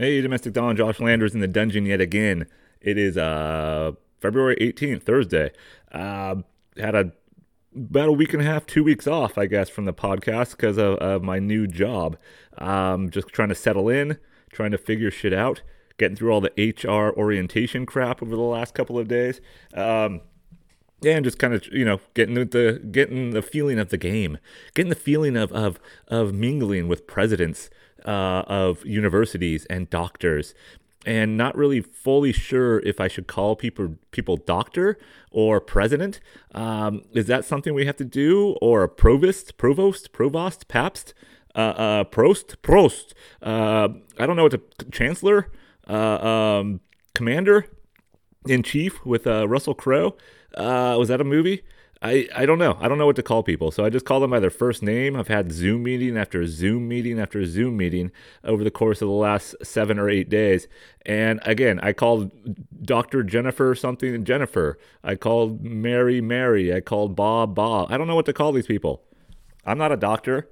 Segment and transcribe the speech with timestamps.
[0.00, 2.46] Hey, Domestic Don, Josh Landers in the dungeon yet again.
[2.80, 5.50] It is uh, February 18th, Thursday.
[5.92, 6.36] Uh,
[6.78, 7.12] had a
[7.76, 10.78] about a week and a half, two weeks off, I guess, from the podcast because
[10.78, 12.16] of, of, my new job.
[12.56, 14.16] Um, just trying to settle in,
[14.50, 15.60] trying to figure shit out,
[15.98, 19.42] getting through all the HR orientation crap over the last couple of days.
[19.74, 20.22] Um,
[21.02, 24.38] yeah, and just kind of you know getting the getting the feeling of the game,
[24.72, 25.78] getting the feeling of of
[26.08, 27.68] of mingling with presidents
[28.04, 30.54] uh, of universities and doctors,
[31.06, 34.98] and not really fully sure if I should call people people doctor
[35.30, 36.20] or president.
[36.54, 41.14] Um, is that something we have to do, or a provost, provost, provost, pabst,
[41.54, 43.12] uh, uh, prost, prost?
[43.42, 45.50] Uh, I don't know what the chancellor,
[45.88, 46.80] uh, um,
[47.14, 47.66] commander
[48.46, 50.16] in chief with uh, Russell Crowe.
[50.54, 51.62] Uh, was that a movie?
[52.02, 52.78] I, I don't know.
[52.80, 53.70] I don't know what to call people.
[53.70, 55.16] So I just call them by their first name.
[55.16, 58.10] I've had Zoom meeting after Zoom meeting after Zoom meeting
[58.42, 60.66] over the course of the last seven or eight days.
[61.04, 62.30] And again, I called
[62.82, 63.22] Dr.
[63.22, 64.78] Jennifer something Jennifer.
[65.04, 66.74] I called Mary Mary.
[66.74, 67.92] I called Bob Bob.
[67.92, 69.02] I don't know what to call these people.
[69.66, 70.48] I'm not a doctor,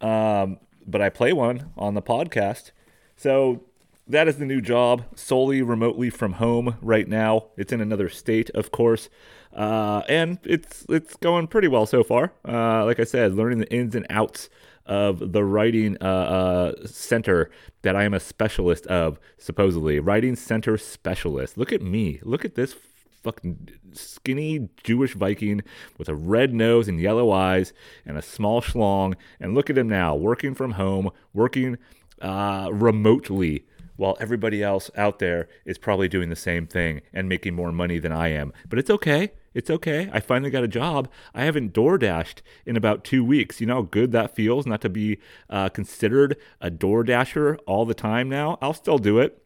[0.00, 2.70] um, but I play one on the podcast.
[3.16, 3.64] So
[4.06, 7.46] that is the new job, solely remotely from home right now.
[7.56, 9.08] It's in another state, of course.
[9.54, 12.32] Uh, and it's it's going pretty well so far.
[12.46, 14.48] Uh, like I said, learning the ins and outs
[14.86, 17.50] of the writing uh, uh, center
[17.82, 21.56] that I am a specialist of, supposedly writing center specialist.
[21.56, 22.20] Look at me.
[22.22, 22.74] Look at this
[23.22, 25.62] fucking skinny Jewish Viking
[25.98, 27.72] with a red nose and yellow eyes
[28.04, 29.14] and a small schlong.
[29.38, 31.78] And look at him now, working from home, working
[32.20, 37.54] uh, remotely while everybody else out there is probably doing the same thing and making
[37.54, 38.52] more money than I am.
[38.68, 39.32] But it's okay.
[39.54, 40.08] It's okay.
[40.12, 41.10] I finally got a job.
[41.34, 43.60] I haven't door dashed in about two weeks.
[43.60, 45.18] You know how good that feels not to be
[45.50, 48.58] uh, considered a door dasher all the time now?
[48.62, 49.42] I'll still do it.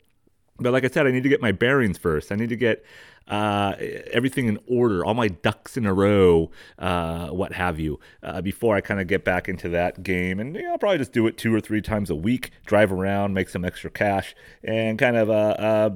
[0.59, 2.33] But like I said, I need to get my bearings first.
[2.33, 2.85] I need to get
[3.29, 3.75] uh,
[4.13, 8.77] everything in order, all my ducks in a row, uh, what have you, uh, before
[8.77, 10.41] I kind of get back into that game.
[10.41, 12.93] And you know, I'll probably just do it two or three times a week, drive
[12.93, 15.91] around, make some extra cash, and kind of uh, uh,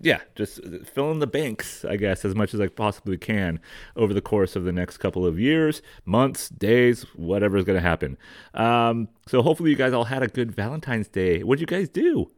[0.00, 3.60] yeah, just fill in the banks, I guess, as much as I possibly can
[3.96, 7.86] over the course of the next couple of years, months, days, whatever is going to
[7.86, 8.16] happen.
[8.54, 11.42] Um, so hopefully you guys all had a good Valentine's Day.
[11.42, 12.30] What did you guys do?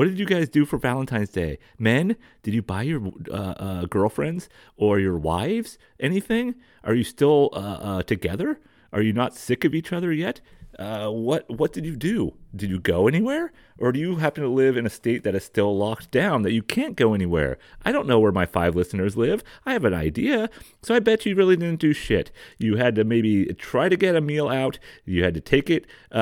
[0.00, 1.58] What did you guys do for Valentine's Day?
[1.78, 6.54] Men, did you buy your uh, uh, girlfriends or your wives anything?
[6.82, 8.60] Are you still uh, uh together?
[8.94, 10.40] Are you not sick of each other yet?
[10.78, 12.32] Uh, what what did you do?
[12.54, 13.52] Did you go anywhere?
[13.80, 16.52] Or do you happen to live in a state that is still locked down that
[16.52, 17.56] you can't go anywhere?
[17.82, 19.42] I don't know where my five listeners live.
[19.64, 20.50] I have an idea.
[20.82, 22.30] So I bet you really didn't do shit.
[22.58, 24.78] You had to maybe try to get a meal out.
[25.06, 26.20] You had to take it uh, uh,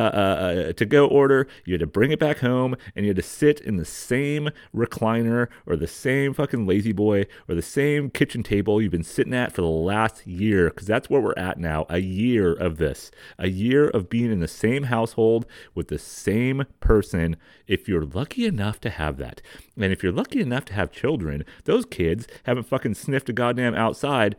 [0.69, 1.49] uh, to go order.
[1.65, 2.77] You had to bring it back home.
[2.95, 7.27] And you had to sit in the same recliner or the same fucking lazy boy
[7.49, 10.71] or the same kitchen table you've been sitting at for the last year.
[10.71, 11.87] Because that's where we're at now.
[11.89, 13.11] A year of this.
[13.37, 17.37] A year of being in the same household with the same person
[17.67, 19.41] if you're lucky enough to have that.
[19.77, 23.75] And if you're lucky enough to have children, those kids haven't fucking sniffed a goddamn
[23.75, 24.37] outside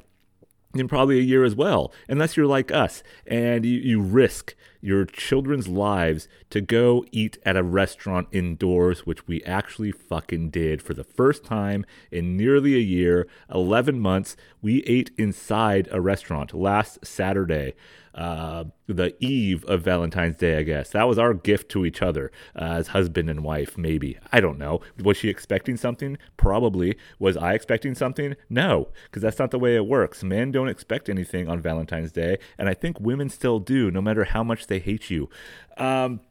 [0.75, 5.05] in probably a year as well, unless you're like us and you, you risk your
[5.05, 10.93] children's lives to go eat at a restaurant indoors, which we actually fucking did for
[10.93, 14.35] the first time in nearly a year, 11 months.
[14.61, 17.73] We ate inside a restaurant last Saturday
[18.19, 20.89] uh, the eve of Valentine's Day, I guess.
[20.89, 24.17] That was our gift to each other uh, as husband and wife, maybe.
[24.31, 24.81] I don't know.
[25.01, 26.17] Was she expecting something?
[26.35, 26.97] Probably.
[27.17, 28.35] Was I expecting something?
[28.49, 30.23] No, because that's not the way it works.
[30.23, 34.25] Men don't expect anything on Valentine's Day, and I think women still do, no matter
[34.25, 35.29] how much they hate you.
[35.77, 36.21] Um,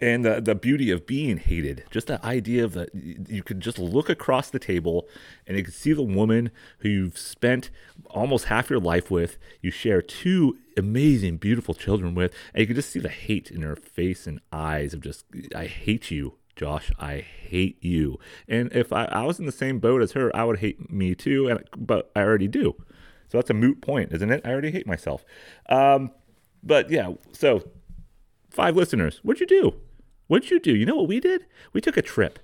[0.00, 3.78] and the the beauty of being hated just the idea of that you could just
[3.78, 5.06] look across the table
[5.46, 7.70] and you can see the woman who you've spent
[8.10, 12.74] almost half your life with you share two amazing beautiful children with and you can
[12.74, 15.24] just see the hate in her face and eyes of just
[15.54, 18.18] i hate you Josh, I hate you.
[18.46, 21.14] And if I, I was in the same boat as her, I would hate me
[21.16, 21.48] too.
[21.48, 22.76] And but I already do.
[23.28, 24.42] So that's a moot point, isn't it?
[24.44, 25.24] I already hate myself.
[25.68, 26.12] Um,
[26.64, 27.62] but yeah, so
[28.50, 29.20] five listeners.
[29.22, 29.74] What'd you do?
[30.26, 30.74] What'd you do?
[30.74, 31.46] You know what we did?
[31.72, 32.38] We took a trip.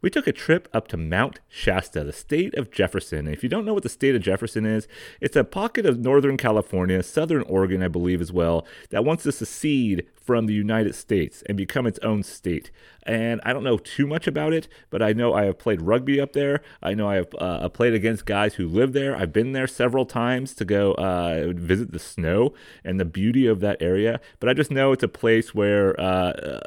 [0.00, 3.28] We took a trip up to Mount Shasta, the state of Jefferson.
[3.28, 4.86] If you don't know what the state of Jefferson is,
[5.20, 9.32] it's a pocket of Northern California, Southern Oregon, I believe, as well, that wants to
[9.32, 12.70] secede from the United States and become its own state.
[13.02, 16.20] And I don't know too much about it, but I know I have played rugby
[16.20, 16.62] up there.
[16.82, 19.14] I know I have uh, played against guys who live there.
[19.14, 23.60] I've been there several times to go uh, visit the snow and the beauty of
[23.60, 24.20] that area.
[24.40, 25.98] But I just know it's a place where.
[26.00, 26.60] Uh,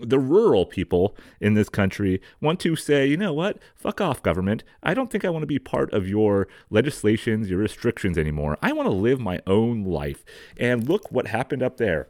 [0.00, 4.64] the rural people in this country want to say, you know what, fuck off, government.
[4.82, 8.58] I don't think I want to be part of your legislations, your restrictions anymore.
[8.62, 10.24] I want to live my own life.
[10.56, 12.08] And look what happened up there.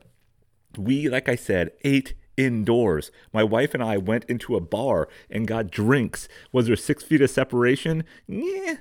[0.76, 3.10] We, like I said, ate indoors.
[3.32, 6.28] My wife and I went into a bar and got drinks.
[6.52, 8.04] Was there six feet of separation?
[8.26, 8.76] Yeah.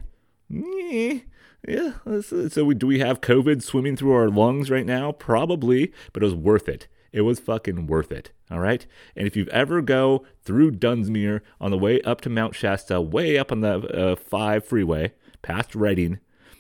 [0.50, 1.20] Yeah.
[1.68, 1.94] Yeah.
[2.22, 5.12] So, we, do we have COVID swimming through our lungs right now?
[5.12, 6.88] Probably, but it was worth it.
[7.16, 8.32] It was fucking worth it.
[8.52, 8.86] All right.
[9.16, 13.38] And if you've ever go through Dunsmuir on the way up to Mount Shasta, way
[13.38, 16.20] up on the uh, 5 freeway, past Redding,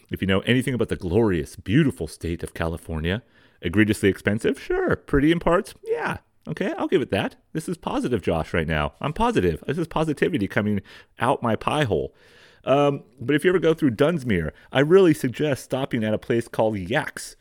[0.10, 3.22] if you know anything about the glorious, beautiful state of California,
[3.62, 4.58] egregiously expensive?
[4.58, 4.96] Sure.
[4.96, 5.74] Pretty in parts?
[5.84, 6.20] Yeah.
[6.48, 7.36] Okay, I'll give it that.
[7.52, 8.94] This is positive, Josh, right now.
[9.02, 9.62] I'm positive.
[9.68, 10.80] This is positivity coming
[11.20, 12.16] out my pie hole.
[12.64, 16.48] Um, but if you ever go through Dunsmuir, I really suggest stopping at a place
[16.48, 17.36] called Yaks.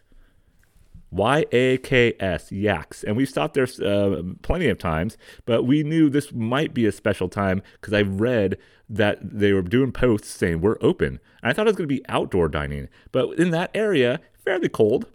[1.15, 3.05] Y A K S, Yaks.
[3.05, 5.17] And we've stopped there uh, plenty of times,
[5.47, 8.59] but we knew this might be a special time because I read
[8.89, 11.21] that they were doing posts saying we're open.
[11.43, 14.69] And I thought it was going to be outdoor dining, but in that area, fairly
[14.69, 15.07] cold.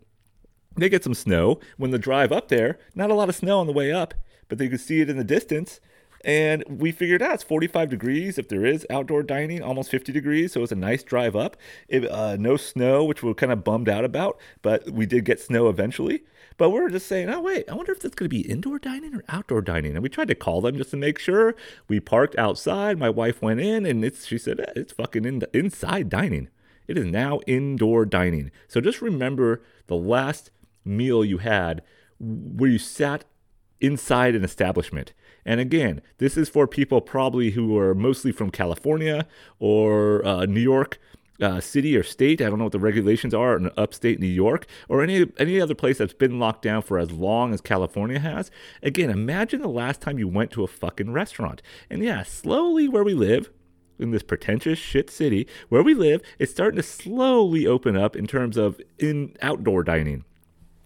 [0.78, 1.60] They get some snow.
[1.78, 4.14] When the drive up there, not a lot of snow on the way up,
[4.48, 5.82] but they could see it in the distance.
[6.26, 10.54] And we figured out it's 45 degrees if there is outdoor dining, almost 50 degrees.
[10.54, 11.56] So it was a nice drive up.
[11.88, 15.26] It, uh, no snow, which we are kind of bummed out about, but we did
[15.26, 16.24] get snow eventually.
[16.58, 18.80] But we were just saying, oh, wait, I wonder if it's going to be indoor
[18.80, 19.94] dining or outdoor dining.
[19.94, 21.56] And we tried to call them just to make sure.
[21.88, 22.98] We parked outside.
[22.98, 26.50] My wife went in and it's, she said, eh, it's fucking in the, inside dining.
[26.86, 28.52] It is now indoor dining.
[28.68, 30.52] So just remember the last
[30.84, 31.82] meal you had
[32.20, 33.24] where you sat
[33.80, 35.14] inside an establishment.
[35.50, 39.26] And again, this is for people probably who are mostly from California
[39.58, 41.00] or uh, New York.
[41.42, 44.68] Uh, city or state, I don't know what the regulations are in upstate New York
[44.90, 48.52] or any any other place that's been locked down for as long as California has.
[48.84, 51.62] Again, imagine the last time you went to a fucking restaurant.
[51.90, 53.50] And yeah, slowly where we live,
[53.98, 58.28] in this pretentious shit city where we live, it's starting to slowly open up in
[58.28, 60.26] terms of in outdoor dining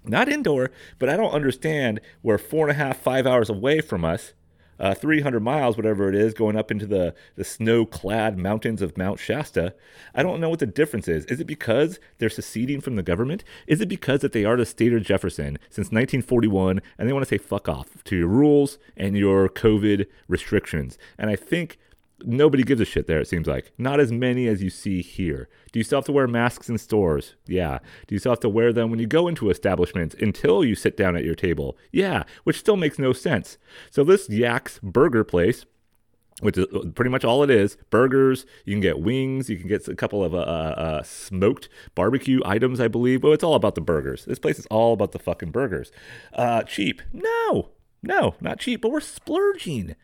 [0.06, 4.04] not indoor, but I don't understand where four and a half, five hours away from
[4.06, 4.33] us,
[4.80, 8.98] uh, 300 miles, whatever it is, going up into the, the snow clad mountains of
[8.98, 9.74] Mount Shasta.
[10.14, 11.25] I don't know what the difference is.
[11.25, 13.44] Is it because they're seceding from the government?
[13.68, 17.25] Is it because that they are the state of Jefferson since 1941 and they want
[17.25, 20.98] to say fuck off to your rules and your COVID restrictions?
[21.18, 21.78] And I think
[22.25, 23.72] nobody gives a shit there, it seems like.
[23.78, 25.50] Not as many as you see here.
[25.72, 27.36] Do you still have to wear masks in stores?
[27.48, 27.80] Yeah.
[28.08, 30.98] Do you still have to wear them when you go into establishments until you sit
[30.98, 31.78] down at your table?
[31.92, 33.58] Yeah, which still makes no sense.
[33.92, 35.66] So, this Yaks burger place,
[36.42, 36.66] which is
[36.96, 40.24] pretty much all it is burgers, you can get wings, you can get a couple
[40.24, 43.22] of uh, uh, uh, smoked barbecue items, I believe.
[43.22, 44.25] But it's all about the burgers.
[44.25, 45.92] This place is all about the fucking burgers.
[46.34, 47.02] Uh, cheap?
[47.14, 47.70] No.
[48.04, 49.96] No, not cheap, but we're splurging.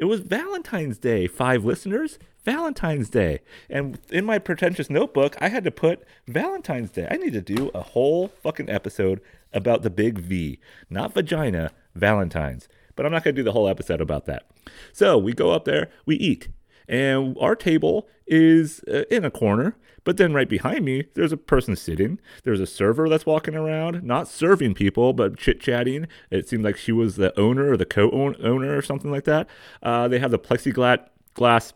[0.00, 2.18] It was Valentine's Day, five listeners.
[2.46, 3.40] Valentine's Day.
[3.68, 7.06] And in my pretentious notebook, I had to put Valentine's Day.
[7.10, 9.20] I need to do a whole fucking episode
[9.52, 10.58] about the big V,
[10.88, 12.66] not vagina, Valentine's.
[12.96, 14.46] But I'm not going to do the whole episode about that.
[14.90, 16.48] So we go up there, we eat.
[16.90, 19.76] And our table is uh, in a corner.
[20.02, 22.18] But then right behind me, there's a person sitting.
[22.42, 26.08] There's a server that's walking around, not serving people, but chit chatting.
[26.30, 29.48] It seemed like she was the owner or the co owner or something like that.
[29.82, 31.72] Uh, they have the plexiglass glass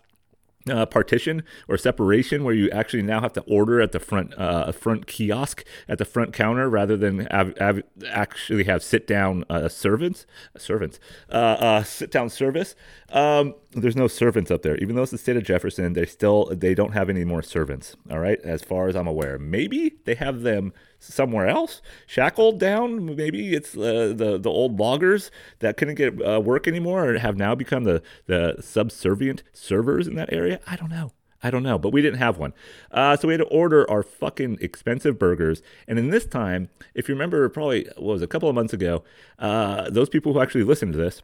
[0.71, 4.73] uh, partition or separation where you actually now have to order at the front uh,
[4.73, 7.29] front kiosk at the front counter rather than
[8.09, 10.99] actually have sit down uh, servants servants
[11.31, 12.75] uh, uh, sit down service.
[13.11, 15.93] Um, there's no servants up there, even though it's the state of Jefferson.
[15.93, 17.97] They still they don't have any more servants.
[18.11, 23.17] All right, as far as I'm aware, maybe they have them somewhere else, shackled down.
[23.17, 27.37] Maybe it's uh, the the old loggers that couldn't get uh, work anymore, or have
[27.37, 30.61] now become the the subservient servers in that area.
[30.67, 31.13] I don't know.
[31.45, 32.55] I don't know, but we didn't have one.
[32.91, 35.61] Uh, so we had to order our fucking expensive burgers.
[35.87, 39.05] And in this time, if you remember, probably was a couple of months ago,
[39.39, 41.21] uh, those people who actually listened to this,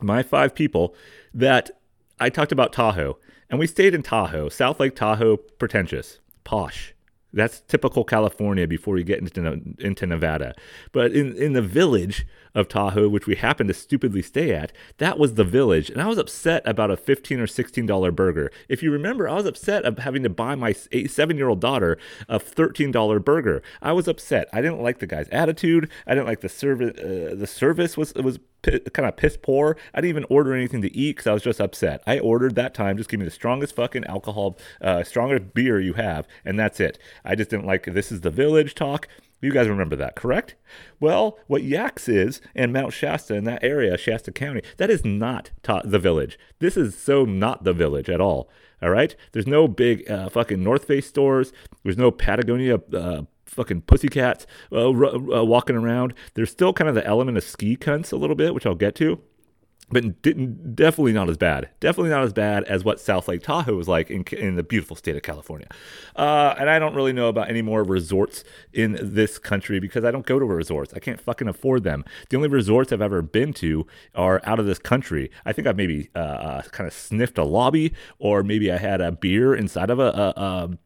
[0.00, 0.94] my five people,
[1.34, 1.72] that
[2.20, 3.18] I talked about Tahoe,
[3.50, 6.91] and we stayed in Tahoe, South Lake Tahoe, pretentious, posh.
[7.32, 10.54] That's typical California before you get into into Nevada.
[10.92, 15.18] But in in the village of Tahoe, which we happened to stupidly stay at, that
[15.18, 18.50] was the village, and I was upset about a 15 or sixteen dollar burger.
[18.68, 21.60] If you remember, I was upset of having to buy my eight, seven year old
[21.60, 23.62] daughter a thirteen dollar burger.
[23.80, 24.48] I was upset.
[24.52, 25.90] I didn't like the guy's attitude.
[26.06, 26.98] I didn't like the service.
[26.98, 29.76] Uh, the service was was p- kind of piss poor.
[29.94, 32.02] I didn't even order anything to eat because I was just upset.
[32.06, 35.94] I ordered that time, just give me the strongest fucking alcohol, uh, strongest beer you
[35.94, 36.98] have, and that's it.
[37.24, 39.08] I just didn't like this is the village talk.
[39.42, 40.54] You guys remember that, correct?
[41.00, 45.50] Well, what Yaks is and Mount Shasta in that area, Shasta County, that is not
[45.64, 46.38] ta- the village.
[46.60, 48.48] This is so not the village at all.
[48.80, 49.14] All right?
[49.32, 51.52] There's no big uh, fucking North Face stores.
[51.82, 56.14] There's no Patagonia uh, fucking pussycats uh, r- uh, walking around.
[56.34, 58.94] There's still kind of the element of ski cunts a little bit, which I'll get
[58.96, 59.20] to
[59.90, 61.68] but definitely not as bad.
[61.80, 64.96] Definitely not as bad as what South Lake Tahoe was like in, in the beautiful
[64.96, 65.68] state of California.
[66.16, 70.10] Uh, and I don't really know about any more resorts in this country because I
[70.10, 70.94] don't go to resorts.
[70.94, 72.04] I can't fucking afford them.
[72.30, 75.30] The only resorts I've ever been to are out of this country.
[75.44, 79.02] I think I've maybe uh, uh, kind of sniffed a lobby, or maybe I had
[79.02, 80.78] a beer inside of a, a, a a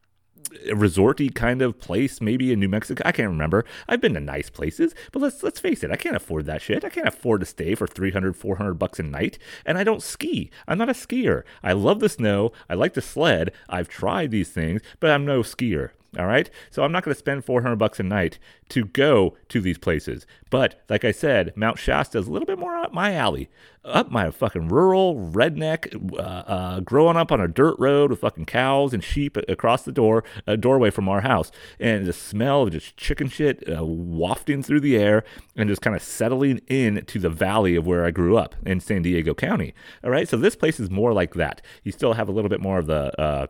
[0.68, 3.02] resorty kind of place, maybe in New Mexico.
[3.04, 3.64] I can't remember.
[3.88, 6.84] I've been to nice places, but let's let's face it, I can't afford that shit.
[6.84, 10.50] I can't afford to stay for 300, 400 bucks a night, and I don't ski.
[10.66, 11.42] I'm not a skier.
[11.62, 12.52] I love the snow.
[12.68, 13.52] I like to sled.
[13.68, 15.90] I've tried these things, but I'm no skier.
[16.18, 16.48] All right.
[16.70, 18.38] So I'm not going to spend 400 bucks a night
[18.70, 20.26] to go to these places.
[20.50, 23.50] But like I said, Mount Shasta is a little bit more up my alley,
[23.84, 28.46] up my fucking rural redneck, uh, uh, growing up on a dirt road with fucking
[28.46, 32.72] cows and sheep across the door, a doorway from our house, and the smell of
[32.72, 35.24] just chicken shit uh, wafting through the air
[35.56, 38.80] and just kind of settling in to the valley of where I grew up in
[38.80, 39.74] San Diego County.
[40.02, 40.28] All right.
[40.28, 41.60] So this place is more like that.
[41.82, 43.46] You still have a little bit more of the uh,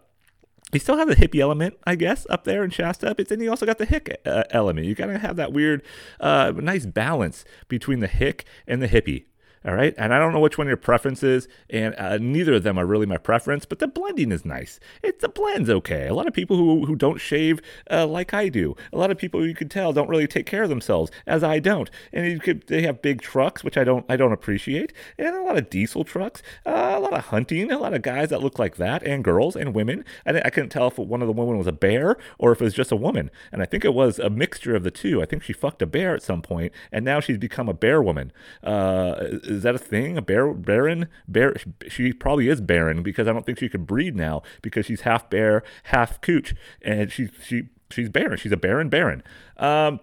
[0.73, 3.14] you still have the hippie element, I guess, up there in Shasta.
[3.14, 4.87] But then you also got the hick uh, element.
[4.87, 5.82] You got to have that weird,
[6.20, 9.26] uh, nice balance between the hick and the hippie.
[9.66, 9.94] All right.
[9.99, 11.49] And I don't know which one your preference is.
[11.68, 14.78] And uh, neither of them are really my preference, but the blending is nice.
[15.02, 16.06] It's the blend's okay.
[16.06, 19.18] A lot of people who, who don't shave uh, like I do, a lot of
[19.18, 21.90] people you could tell don't really take care of themselves as I don't.
[22.12, 24.92] And you could, they have big trucks, which I don't, I don't appreciate.
[25.18, 28.28] And a lot of diesel trucks, uh, a lot of hunting, a lot of guys
[28.28, 30.04] that look like that and girls and women.
[30.25, 32.64] And I couldn't tell if one of the women was a bear or if it
[32.64, 33.32] was just a woman.
[33.50, 35.20] And I think it was a mixture of the two.
[35.20, 38.00] I think she fucked a bear at some point and now she's become a bear
[38.00, 38.30] woman
[38.62, 39.16] uh,
[39.57, 40.17] is that a thing?
[40.17, 41.57] A bear, barren, bear?
[41.89, 45.29] She probably is barren because I don't think she could breed now because she's half
[45.31, 48.37] bear, half cooch, and she she she's barren.
[48.37, 49.23] She's a barren baron.
[49.57, 50.01] Um,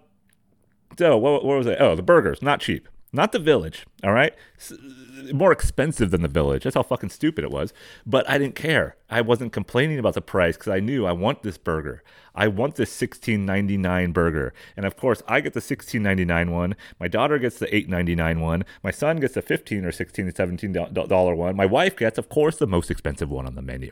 [0.98, 1.78] so what, what was it?
[1.80, 2.88] Oh, the burgers, not cheap.
[3.14, 4.34] Not the village, all right?
[5.32, 6.64] more expensive than the village.
[6.64, 7.74] That's how fucking stupid it was.
[8.06, 8.96] But I didn't care.
[9.10, 12.04] I wasn't complaining about the price because I knew I want this burger.
[12.36, 14.54] I want this sixteen ninety nine burger.
[14.76, 16.76] And of course, I get the sixteen ninety nine one.
[17.00, 18.66] My daughter gets the eight ninety nine one.
[18.82, 21.56] My son gets the fifteen or sixteen or seventeen dollar one.
[21.56, 23.92] My wife gets, of course, the most expensive one on the menu.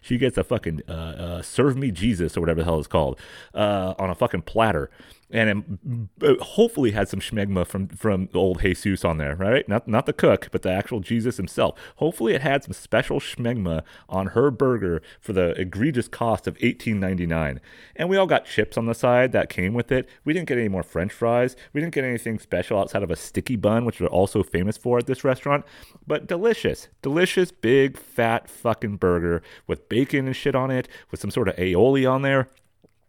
[0.00, 3.20] She gets a fucking uh, uh, serve me Jesus or whatever the hell it's called
[3.54, 4.90] uh, on a fucking platter
[5.32, 9.68] and it hopefully had some schmegma from from old Jesus on there, right?
[9.68, 11.78] Not not the cook, but the actual Jesus himself.
[11.96, 17.00] Hopefully, it had some special schmegma on her burger for the egregious cost of eighteen
[17.00, 17.60] ninety nine.
[17.96, 20.08] And we all got chips on the side that came with it.
[20.24, 21.56] We didn't get any more French fries.
[21.72, 24.98] We didn't get anything special outside of a sticky bun, which we're also famous for
[24.98, 25.64] at this restaurant.
[26.06, 31.30] But delicious, delicious, big fat fucking burger with bacon and shit on it, with some
[31.30, 32.48] sort of aioli on there.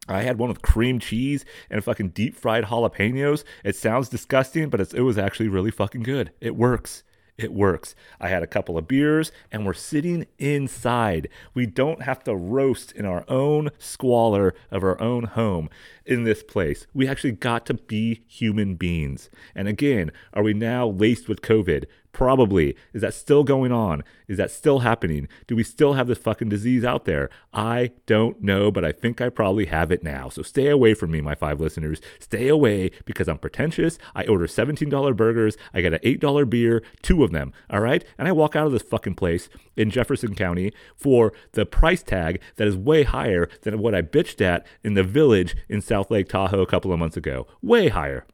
[0.08, 3.44] I had one with cream cheese and fucking deep fried jalapenos.
[3.64, 6.32] It sounds disgusting, but it was actually really fucking good.
[6.42, 7.04] It works.
[7.36, 7.96] It works.
[8.20, 11.30] I had a couple of beers and we're sitting inside.
[11.56, 15.70] We don't have to roast in our own squalor of our own home
[16.06, 16.86] in this place.
[16.94, 19.32] We actually got to be human beings.
[19.56, 21.86] And again, are we now laced with COVID?
[22.14, 22.76] Probably.
[22.94, 24.04] Is that still going on?
[24.28, 25.28] Is that still happening?
[25.48, 27.30] Do we still have this fucking disease out there?
[27.52, 30.30] I don't know, but I think I probably have it now.
[30.30, 32.02] So stay away from me, my five listeners.
[32.20, 33.98] Stay away because I'm pretentious.
[34.14, 35.58] I order $17 burgers.
[35.74, 37.52] I get an $8 beer, two of them.
[37.72, 38.06] All right.
[38.20, 42.40] And I walk out of this fucking place in Jefferson County for the price tag
[42.58, 46.30] that is way higher than what I bitched at in the village in South Lake
[46.30, 47.48] Tahoe a couple of months ago.
[47.64, 48.28] Way higher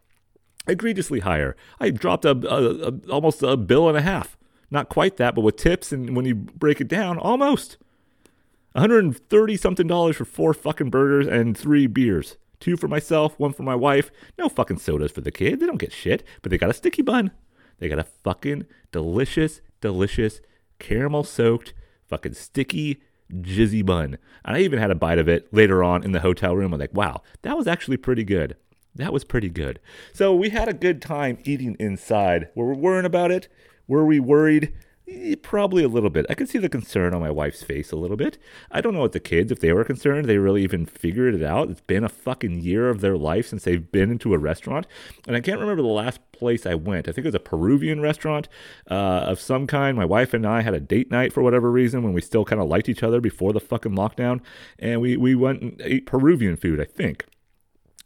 [0.70, 1.56] egregiously higher.
[1.80, 4.38] I dropped a, a, a, almost a bill and a half.
[4.72, 7.78] Not quite that, but with tips and when you break it down, almost.
[8.74, 12.38] 130 something dollars for four fucking burgers and three beers.
[12.60, 14.12] Two for myself, one for my wife.
[14.38, 15.60] No fucking sodas for the kid.
[15.60, 17.32] They don't get shit, but they got a sticky bun.
[17.80, 20.42] They got a fucking delicious, delicious,
[20.78, 21.74] caramel soaked,
[22.08, 24.18] fucking sticky, jizzy bun.
[24.44, 26.74] And I even had a bite of it later on in the hotel room.
[26.74, 28.56] I'm like, wow, that was actually pretty good.
[29.00, 29.80] That was pretty good.
[30.12, 32.50] So we had a good time eating inside.
[32.54, 33.48] Were we worrying about it?
[33.88, 34.74] Were we worried?
[35.08, 36.26] Eh, probably a little bit.
[36.30, 38.38] I could see the concern on my wife's face a little bit.
[38.70, 41.42] I don't know what the kids, if they were concerned, they really even figured it
[41.42, 41.70] out.
[41.70, 44.86] It's been a fucking year of their life since they've been into a restaurant.
[45.26, 47.08] And I can't remember the last place I went.
[47.08, 48.50] I think it was a Peruvian restaurant
[48.92, 49.96] uh, of some kind.
[49.96, 52.62] My wife and I had a date night for whatever reason when we still kind
[52.62, 54.42] of liked each other before the fucking lockdown.
[54.78, 57.26] And we, we went and ate Peruvian food, I think.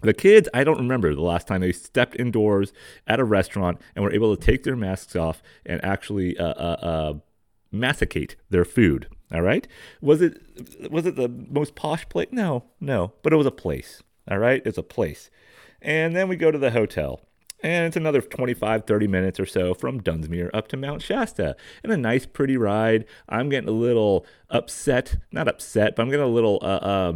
[0.03, 2.73] The kids, I don't remember the last time they stepped indoors
[3.07, 6.77] at a restaurant and were able to take their masks off and actually uh, uh,
[6.81, 7.13] uh,
[7.71, 9.07] massacate their food.
[9.33, 9.67] All right,
[9.99, 10.39] was it
[10.91, 12.27] was it the most posh place?
[12.31, 14.03] No, no, but it was a place.
[14.29, 15.31] All right, it's a place.
[15.81, 17.21] And then we go to the hotel.
[17.63, 21.55] And it's another 25, 30 minutes or so from Dunsmuir up to Mount Shasta.
[21.81, 23.05] And a nice, pretty ride.
[23.29, 25.17] I'm getting a little upset.
[25.31, 27.13] Not upset, but I'm getting a little, uh, uh,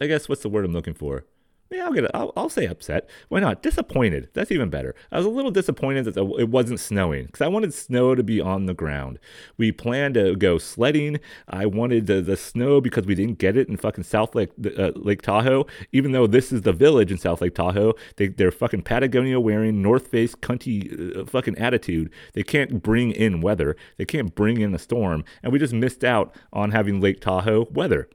[0.00, 1.26] I guess, what's the word I'm looking for?
[1.70, 2.10] Yeah, I'll get it.
[2.14, 3.08] I'll, I'll, say upset.
[3.28, 3.62] Why not?
[3.62, 4.30] Disappointed.
[4.32, 4.94] That's even better.
[5.12, 8.40] I was a little disappointed that it wasn't snowing because I wanted snow to be
[8.40, 9.18] on the ground.
[9.58, 11.20] We planned to go sledding.
[11.46, 14.92] I wanted the, the snow because we didn't get it in fucking South Lake uh,
[14.96, 15.66] Lake Tahoe.
[15.92, 19.82] Even though this is the village in South Lake Tahoe, they, they're fucking Patagonia wearing
[19.82, 22.10] North Face cunty uh, fucking attitude.
[22.32, 23.76] They can't bring in weather.
[23.98, 27.66] They can't bring in a storm, and we just missed out on having Lake Tahoe
[27.70, 28.08] weather.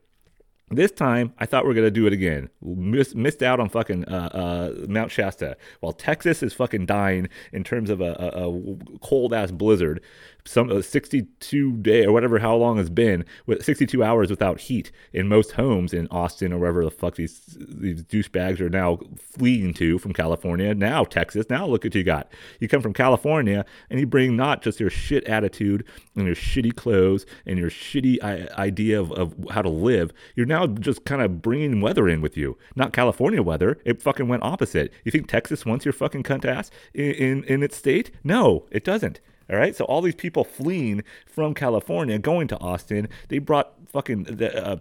[0.70, 2.48] This time, I thought we are gonna do it again.
[2.62, 7.64] Miss, missed out on fucking uh, uh, Mount Shasta, while Texas is fucking dying in
[7.64, 10.00] terms of a, a, a cold ass blizzard
[10.46, 14.92] some uh, 62 day or whatever how long it's been with 62 hours without heat
[15.12, 19.72] in most homes in Austin or wherever the fuck these these douchebags are now fleeing
[19.74, 20.74] to from California.
[20.74, 22.30] Now Texas now look what you got.
[22.60, 25.84] You come from California and you bring not just your shit attitude
[26.14, 28.22] and your shitty clothes and your shitty
[28.58, 32.36] idea of, of how to live you're now just kind of bringing weather in with
[32.36, 32.58] you.
[32.76, 34.92] Not California weather it fucking went opposite.
[35.04, 38.10] You think Texas wants your fucking cunt ass in, in, in its state?
[38.22, 39.20] No it doesn't
[39.50, 39.76] all right.
[39.76, 44.76] So all these people fleeing from California, going to Austin, they brought fucking the, uh,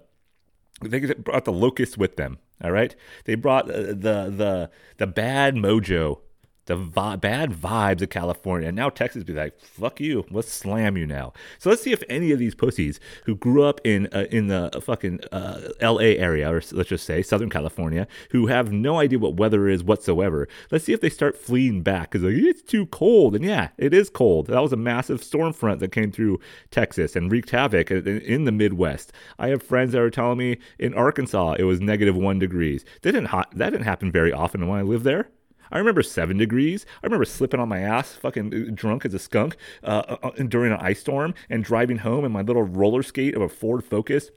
[0.82, 2.40] they brought the locusts with them.
[2.64, 2.96] All right.
[3.26, 6.20] They brought uh, the the the bad mojo
[6.66, 8.68] the vi- bad vibes of California.
[8.68, 11.34] And now Texas be like, fuck you, let's slam you now.
[11.60, 14.82] So let's see if any of these pussies who grew up in uh, in the
[14.84, 16.18] fucking uh, L.A.
[16.18, 20.48] area, or let's just say Southern California, who have no idea what weather is whatsoever.
[20.72, 23.36] Let's see if they start fleeing back because like, it's too cold.
[23.36, 24.48] And yeah, it is cold.
[24.48, 26.40] That was a massive storm front that came through
[26.72, 29.12] Texas and wreaked havoc in the Midwest.
[29.38, 32.86] I have friends that are telling me in Arkansas it was negative one degrees.
[33.02, 35.30] That didn't ha- that didn't happen very often when I lived there.
[35.74, 36.86] I remember seven degrees.
[37.02, 40.44] I remember slipping on my ass, fucking uh, drunk as a skunk, uh, uh, uh,
[40.44, 43.84] during an ice storm and driving home in my little roller skate of a Ford
[43.84, 44.30] Focus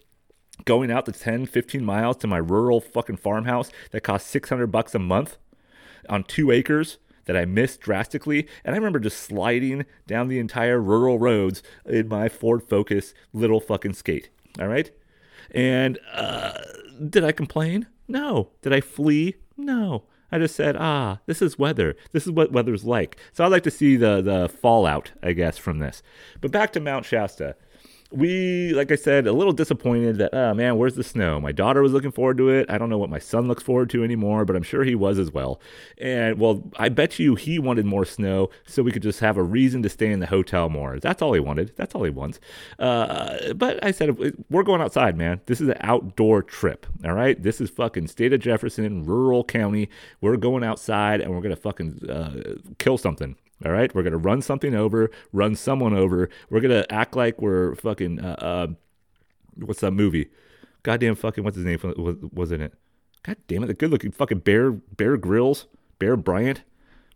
[0.64, 4.94] going out the 10, 15 miles to my rural fucking farmhouse that cost 600 bucks
[4.94, 5.37] a month
[6.09, 6.96] on two acres
[7.27, 8.49] that I missed drastically.
[8.64, 13.61] And I remember just sliding down the entire rural roads in my Ford Focus little
[13.61, 14.31] fucking skate.
[14.59, 14.90] All right.
[15.51, 16.55] And uh,
[17.11, 17.88] did I complain?
[18.09, 18.53] No.
[18.62, 19.35] Did I flee?
[19.59, 20.05] No.
[20.33, 21.97] I just said, ah, this is weather.
[22.12, 23.17] This is what weather's like.
[23.33, 26.03] So I'd like to see the the fallout, I guess, from this.
[26.41, 27.57] But back to Mount Shasta
[28.11, 31.40] we, like I said, a little disappointed that, oh man, where's the snow?
[31.40, 32.71] My daughter was looking forward to it.
[32.71, 35.19] I don't know what my son looks forward to anymore, but I'm sure he was
[35.19, 35.61] as well.
[35.99, 39.42] And well, I bet you he wanted more snow so we could just have a
[39.42, 40.99] reason to stay in the hotel more.
[41.01, 41.73] That's all he wanted.
[41.77, 42.40] That's all he wants.
[42.79, 45.40] Uh, but I said, we're going outside, man.
[45.47, 46.87] This is an outdoor trip.
[47.05, 47.42] All right.
[47.42, 49.88] This is fucking state of Jefferson, rural county.
[50.21, 53.37] We're going outside and we're going to fucking uh, kill something.
[53.64, 56.29] All right, we're gonna run something over, run someone over.
[56.51, 58.21] We're gonna act like we're fucking.
[58.21, 58.66] Uh, uh,
[59.57, 60.29] what's that movie?
[60.83, 61.79] Goddamn fucking what's his name
[62.33, 62.75] was in it?
[63.23, 65.66] God damn it, the good looking fucking Bear Bear Grylls,
[65.99, 66.62] Bear Bryant,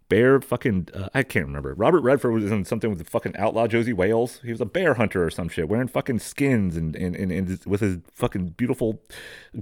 [0.09, 1.75] Bear fucking uh, I can't remember.
[1.75, 4.41] Robert Redford was in something with the fucking outlaw Josey Wales.
[4.43, 7.65] He was a bear hunter or some shit, wearing fucking skins and and, and, and
[7.65, 9.03] with his fucking beautiful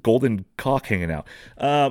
[0.00, 1.26] golden cock hanging out.
[1.58, 1.90] Uh,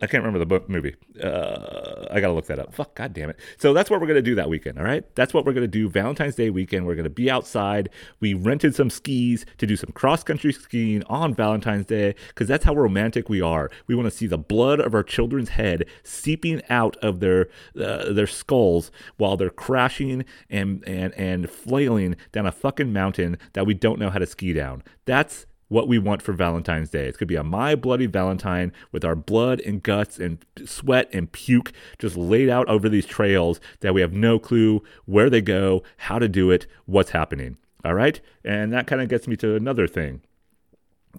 [0.00, 0.94] I can't remember the book movie.
[1.22, 2.72] Uh, I gotta look that up.
[2.72, 3.38] Fuck, god damn it.
[3.58, 4.78] So that's what we're gonna do that weekend.
[4.78, 5.88] All right, that's what we're gonna do.
[5.88, 6.86] Valentine's Day weekend.
[6.86, 7.88] We're gonna be outside.
[8.20, 12.64] We rented some skis to do some cross country skiing on Valentine's Day because that's
[12.64, 13.70] how romantic we are.
[13.88, 18.12] We want to see the blood of our children's head seeping out of their uh,
[18.12, 23.74] their skulls while they're crashing and and and flailing down a fucking mountain that we
[23.74, 24.84] don't know how to ski down.
[25.06, 27.06] That's what we want for Valentine's Day.
[27.06, 31.08] It's going to be a My Bloody Valentine with our blood and guts and sweat
[31.12, 35.40] and puke just laid out over these trails that we have no clue where they
[35.40, 37.56] go, how to do it, what's happening.
[37.84, 38.20] All right?
[38.44, 40.22] And that kind of gets me to another thing.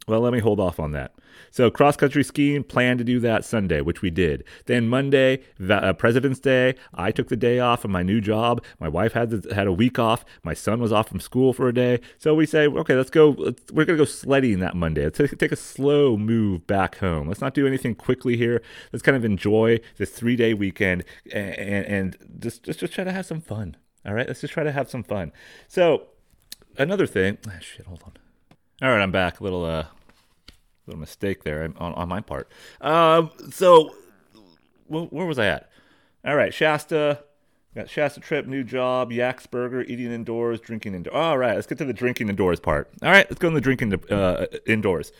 [0.07, 1.13] Well, let me hold off on that.
[1.51, 4.43] So, cross country skiing, planned to do that Sunday, which we did.
[4.65, 8.63] Then Monday, uh, President's Day, I took the day off of my new job.
[8.79, 10.25] My wife had the, had a week off.
[10.43, 11.99] My son was off from school for a day.
[12.17, 13.29] So we say, okay, let's go.
[13.37, 15.03] Let's, we're gonna go sledding that Monday.
[15.03, 17.27] Let's take, take a slow move back home.
[17.27, 18.61] Let's not do anything quickly here.
[18.91, 23.03] Let's kind of enjoy this three day weekend and, and, and just, just just try
[23.03, 23.77] to have some fun.
[24.05, 25.31] All right, let's just try to have some fun.
[25.67, 26.07] So
[26.77, 27.37] another thing.
[27.47, 28.13] Ah, shit, hold on.
[28.81, 29.41] All right, I'm back.
[29.41, 29.85] A little uh,
[30.87, 32.49] little mistake there on, on my part.
[32.79, 33.93] Um, so,
[34.87, 35.69] where was I at?
[36.25, 37.23] All right, Shasta.
[37.75, 41.15] Got Shasta trip, new job, Yak's Burger, eating indoors, drinking indoors.
[41.15, 42.89] All right, let's get to the drinking indoors part.
[43.03, 45.11] All right, let's go to the drinking uh, indoors.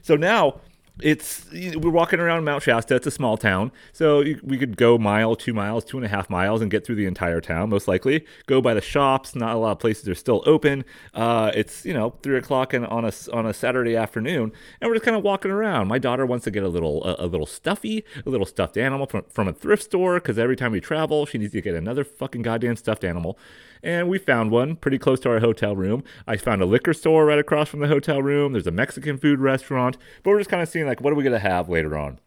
[0.00, 0.60] So now
[1.02, 2.96] it's we're walking around Mount Shasta.
[2.96, 6.28] It's a small town, so we could go mile, two miles, two and a half
[6.28, 7.70] miles, and get through the entire town.
[7.70, 9.34] Most likely, go by the shops.
[9.34, 10.84] Not a lot of places are still open.
[11.14, 14.94] Uh, it's you know three o'clock and on a on a Saturday afternoon, and we're
[14.94, 15.88] just kind of walking around.
[15.88, 19.06] My daughter wants to get a little a, a little stuffy, a little stuffed animal
[19.06, 22.04] from from a thrift store because every time we travel, she needs to get another
[22.04, 23.38] fucking goddamn stuffed animal
[23.82, 26.04] and we found one pretty close to our hotel room.
[26.26, 28.52] I found a liquor store right across from the hotel room.
[28.52, 31.24] There's a Mexican food restaurant, but we're just kind of seeing like what are we
[31.24, 32.20] gonna have later on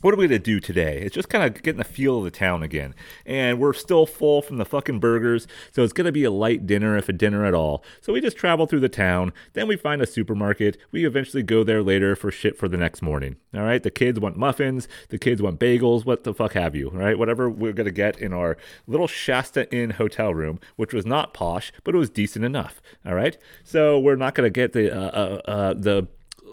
[0.00, 1.00] what are we to do today?
[1.02, 2.94] It's just kind of getting the feel of the town again.
[3.26, 6.96] And we're still full from the fucking burgers, so it's to be a light dinner,
[6.96, 7.82] if a dinner at all.
[8.00, 9.32] So we just travel through the town.
[9.54, 10.78] Then we find a supermarket.
[10.92, 13.36] We eventually go there later for shit for the next morning.
[13.54, 13.82] All right?
[13.82, 14.86] The kids want muffins.
[15.08, 16.04] The kids want bagels.
[16.04, 16.90] What the fuck have you?
[16.90, 17.18] All right?
[17.18, 21.72] Whatever we're to get in our little Shasta Inn hotel room, which was not posh,
[21.82, 22.80] but it was decent enough.
[23.04, 23.36] All right?
[23.64, 26.08] So we're not to get the, uh, uh, uh, the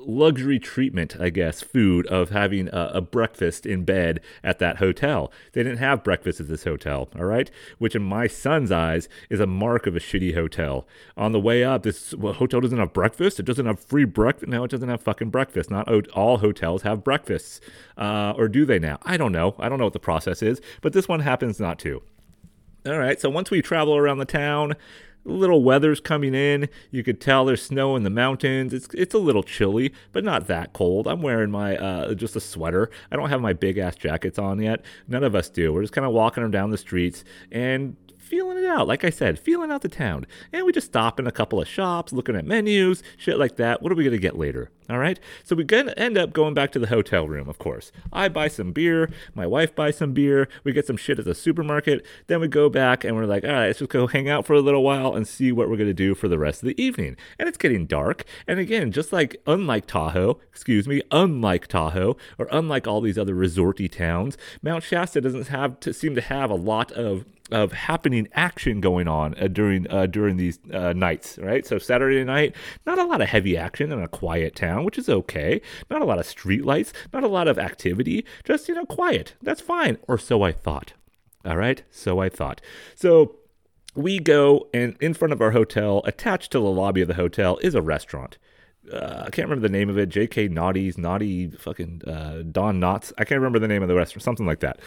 [0.07, 5.31] luxury treatment, I guess, food of having a, a, breakfast in bed at that hotel.
[5.53, 7.49] They didn't have breakfast at this hotel, all right?
[7.77, 10.87] Which, in my son's eyes, is a mark of a shitty hotel.
[11.17, 13.39] On the way up, this hotel doesn't have breakfast.
[13.39, 14.49] It doesn't have free breakfast.
[14.49, 15.69] No, it doesn't have fucking breakfast.
[15.71, 17.61] Not all hotels have breakfasts.
[17.97, 18.99] Uh, or do they now?
[19.03, 19.55] I don't know.
[19.59, 22.01] I don't know what the process is, but this one happens not to.
[22.85, 24.75] All right, so once we travel around the town,
[25.25, 26.69] little weather's coming in.
[26.91, 28.73] You could tell there's snow in the mountains.
[28.73, 31.07] It's it's a little chilly, but not that cold.
[31.07, 32.89] I'm wearing my uh, just a sweater.
[33.11, 34.85] I don't have my big ass jackets on yet.
[35.07, 35.73] None of us do.
[35.73, 38.87] We're just kind of walking down the streets and feeling it out.
[38.87, 40.25] Like I said, feeling out the town.
[40.51, 43.81] And we just stop in a couple of shops, looking at menus, shit like that.
[43.81, 44.71] What are we going to get later?
[44.87, 45.19] All right.
[45.43, 47.91] So we gonna end up going back to the hotel room, of course.
[48.13, 49.09] I buy some beer.
[49.33, 50.47] My wife buys some beer.
[50.63, 52.05] We get some shit at the supermarket.
[52.27, 54.53] Then we go back and we're like, all right, let's just go hang out for
[54.53, 56.79] a little while and see what we're going to do for the rest of the
[56.81, 57.17] evening.
[57.39, 58.25] And it's getting dark.
[58.47, 63.33] And again, just like unlike Tahoe, excuse me, unlike Tahoe, or unlike all these other
[63.33, 68.27] resorty towns, Mount Shasta doesn't have to seem to have a lot of of happening
[68.33, 71.65] action going on uh, during uh, during these uh, nights, right?
[71.65, 72.55] So Saturday night,
[72.85, 75.61] not a lot of heavy action in a quiet town, which is okay.
[75.89, 79.35] Not a lot of street lights, not a lot of activity, just you know quiet.
[79.41, 80.93] That's fine, or so I thought.
[81.45, 82.61] All right, so I thought.
[82.95, 83.35] So
[83.93, 87.57] we go and in front of our hotel, attached to the lobby of the hotel,
[87.61, 88.37] is a restaurant.
[88.91, 90.09] Uh, I can't remember the name of it.
[90.09, 90.49] J.K.
[90.49, 93.11] Naughty's Naughty fucking uh, Don Knotts.
[93.17, 94.23] I can't remember the name of the restaurant.
[94.23, 94.79] Something like that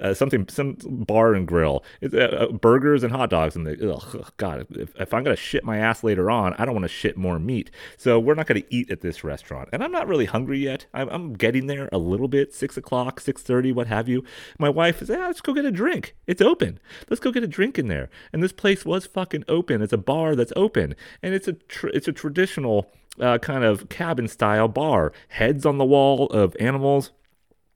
[0.00, 1.84] uh, something some bar and grill.
[2.02, 4.66] Uh, uh, burgers and hot dogs and the ugh, God.
[4.70, 7.38] If, if I'm gonna shit my ass later on, I don't want to shit more
[7.38, 7.70] meat.
[7.96, 9.68] So we're not gonna eat at this restaurant.
[9.72, 10.86] And I'm not really hungry yet.
[10.94, 12.54] I'm, I'm getting there a little bit.
[12.54, 14.24] Six o'clock, six thirty, what have you.
[14.58, 16.16] My wife is, ah, let's go get a drink.
[16.26, 16.78] It's open.
[17.08, 18.10] Let's go get a drink in there.
[18.32, 19.82] And this place was fucking open.
[19.82, 22.90] It's a bar that's open, and it's a tr- it's a traditional.
[23.18, 27.10] Uh, kind of cabin style bar, heads on the wall of animals,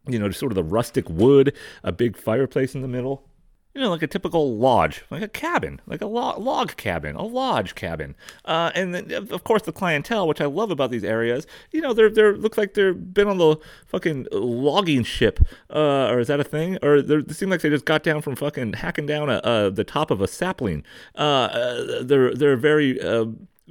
[0.06, 3.28] you know, just sort of the rustic wood, a big fireplace in the middle.
[3.74, 7.24] You know, like a typical lodge, like a cabin, like a log, log cabin, a
[7.24, 8.14] lodge cabin.
[8.44, 11.92] Uh, and then, of course, the clientele, which I love about these areas, you know,
[11.92, 13.56] they're they're look like they've been on the
[13.88, 15.40] fucking logging ship,
[15.70, 16.78] uh, or is that a thing?
[16.82, 19.82] Or they seem like they just got down from fucking hacking down a, uh, the
[19.82, 20.84] top of a sapling.
[21.18, 23.26] Uh, uh, they're they're very uh,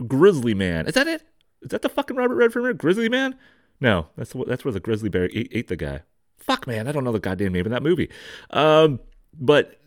[0.06, 0.86] grizzly man.
[0.86, 1.24] Is that it?
[1.62, 3.38] Is that the fucking Robert Redford grizzly man?
[3.80, 6.02] No, that's that's where the grizzly bear ate, ate the guy
[6.44, 8.10] fuck, man, I don't know the goddamn name of that movie.
[8.52, 9.00] Um,
[9.40, 9.80] but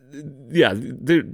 [0.51, 1.25] yeah, they're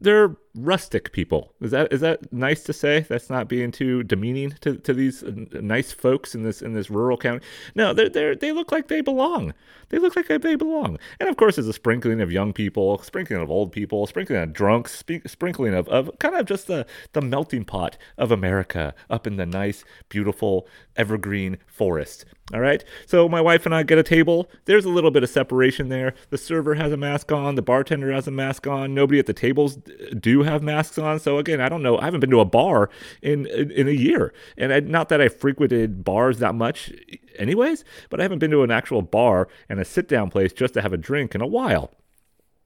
[0.00, 1.52] they're rustic people.
[1.60, 3.00] Is that is that nice to say?
[3.00, 7.16] That's not being too demeaning to, to these nice folks in this in this rural
[7.16, 7.44] county.
[7.74, 9.54] No, they they they look like they belong.
[9.88, 10.98] They look like they belong.
[11.20, 14.52] And of course, there's a sprinkling of young people, sprinkling of old people, sprinkling of
[14.52, 19.36] drunks, sprinkling of, of kind of just the the melting pot of America up in
[19.36, 20.66] the nice, beautiful
[20.96, 22.24] evergreen forest.
[22.54, 22.84] All right.
[23.06, 24.48] So my wife and I get a table.
[24.66, 26.14] There's a little bit of separation there.
[26.30, 27.56] The server has a mask on.
[27.56, 28.94] The bartender has a mask on.
[28.94, 29.78] Nobody at the tables
[30.18, 31.20] do have masks on.
[31.20, 31.98] So again, I don't know.
[31.98, 32.90] I haven't been to a bar
[33.22, 36.92] in in, in a year, and I, not that I frequented bars that much,
[37.38, 37.84] anyways.
[38.10, 40.82] But I haven't been to an actual bar and a sit down place just to
[40.82, 41.90] have a drink in a while.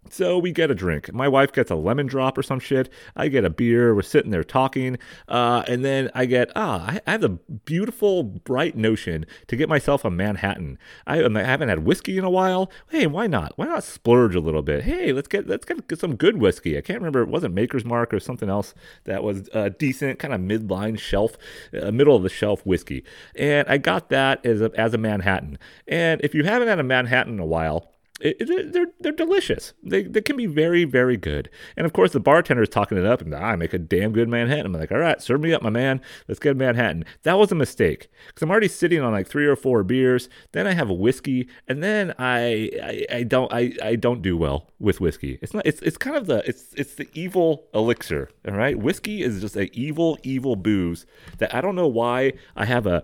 [0.09, 1.13] So we get a drink.
[1.13, 2.89] My wife gets a lemon drop or some shit.
[3.15, 3.95] I get a beer.
[3.95, 4.99] We're sitting there talking.
[5.29, 10.05] Uh, and then I get, ah, I have the beautiful, bright notion to get myself
[10.05, 10.79] a Manhattan.
[11.07, 12.73] I, I, haven't had whiskey in a while.
[12.89, 13.53] Hey, why not?
[13.57, 14.85] Why not splurge a little bit?
[14.85, 16.79] Hey, let's get let's get, get some good whiskey.
[16.79, 17.21] I can't remember.
[17.21, 21.37] It wasn't Maker's Mark or something else that was uh, decent, kind of midline shelf,
[21.81, 23.05] uh, middle of the shelf whiskey.
[23.37, 25.59] And I got that as a, as a Manhattan.
[25.87, 29.73] And if you haven't had a Manhattan in a while, it, they're they're delicious.
[29.83, 31.49] They they can be very very good.
[31.77, 34.29] And of course, the bartender is talking it up, and I make a damn good
[34.29, 34.67] Manhattan.
[34.67, 36.01] I'm like, all right, serve me up, my man.
[36.29, 37.05] Let's get a Manhattan.
[37.23, 40.29] That was a mistake because I'm already sitting on like three or four beers.
[40.53, 44.37] Then I have a whiskey, and then I I, I don't I, I don't do
[44.37, 45.39] well with whiskey.
[45.43, 45.67] It's not.
[45.67, 48.31] It's it's kind of the it's it's the evil elixir.
[48.47, 51.07] All right, whiskey is just a evil evil booze
[51.39, 53.03] that I don't know why I have a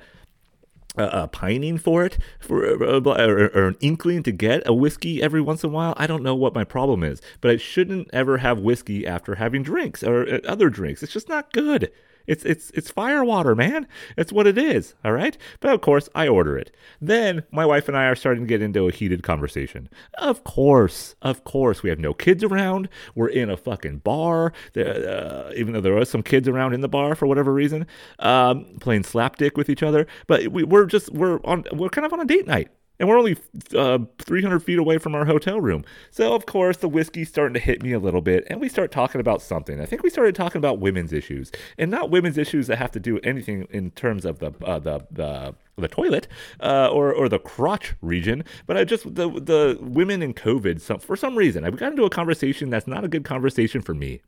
[0.97, 5.41] uh, pining for it, for uh, or, or, an inkling to get a whiskey every
[5.41, 5.95] once in a while.
[5.97, 9.63] I don't know what my problem is, but I shouldn't ever have whiskey after having
[9.63, 11.03] drinks or uh, other drinks.
[11.03, 11.91] It's just not good.
[12.27, 13.87] It's it's it's fire water, man.
[14.17, 15.37] It's what it is, all right?
[15.61, 16.75] But of course, I order it.
[17.01, 19.89] Then my wife and I are starting to get into a heated conversation.
[20.19, 22.89] Of course, of course, we have no kids around.
[23.15, 24.53] We're in a fucking bar.
[24.77, 27.87] Uh, even though there are some kids around in the bar for whatever reason,
[28.19, 30.07] um, playing slapdick with each other.
[30.27, 33.19] But we, we're just we're on we're kind of on a date night and we're
[33.19, 33.37] only
[33.75, 35.85] uh, 300 feet away from our hotel room.
[36.11, 38.91] So, of course, the whiskey's starting to hit me a little bit, and we start
[38.91, 39.81] talking about something.
[39.81, 43.01] I think we started talking about women's issues, and not women's issues that have to
[43.01, 46.27] do anything in terms of the uh, the the the toilet
[46.61, 50.81] uh, or or the crotch region, but I just the the women in COVID.
[50.81, 53.95] Some, for some reason, I got into a conversation that's not a good conversation for
[53.95, 54.21] me.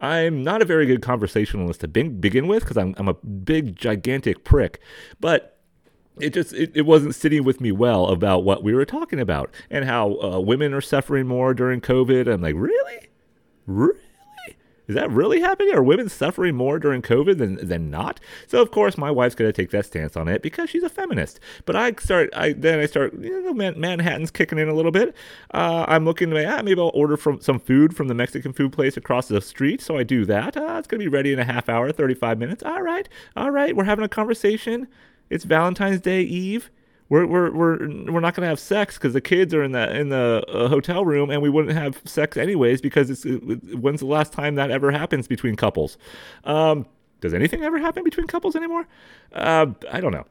[0.00, 4.44] I'm not a very good conversationalist to begin with because I'm, I'm a big, gigantic
[4.44, 4.80] prick.
[5.20, 5.59] But
[6.22, 9.50] it just it, it wasn't sitting with me well about what we were talking about
[9.70, 12.32] and how uh, women are suffering more during covid.
[12.32, 13.08] I'm like really?
[13.66, 13.98] Really?
[14.90, 15.72] Is that really happening?
[15.72, 18.18] Are women suffering more during covid than, than not?
[18.48, 20.88] So of course my wife's going to take that stance on it because she's a
[20.88, 21.38] feminist.
[21.64, 24.90] But i start i then i start you know Man- manhattan's kicking in a little
[24.90, 25.14] bit.
[25.54, 28.72] Uh, i'm looking to ah, maybe i'll order from some food from the mexican food
[28.72, 29.80] place across the street.
[29.80, 30.56] So i do that.
[30.56, 32.64] Uh, it's going to be ready in a half hour 35 minutes.
[32.64, 33.08] All right.
[33.36, 33.76] All right.
[33.76, 34.88] We're having a conversation
[35.30, 36.70] it's Valentine's Day Eve.
[37.08, 37.78] We're we're we're
[38.12, 41.04] we're not gonna have sex because the kids are in the in the uh, hotel
[41.04, 43.38] room, and we wouldn't have sex anyways because it's it,
[43.78, 45.98] when's the last time that ever happens between couples?
[46.44, 46.86] Um,
[47.20, 48.86] does anything ever happen between couples anymore?
[49.32, 50.24] Uh, I don't know.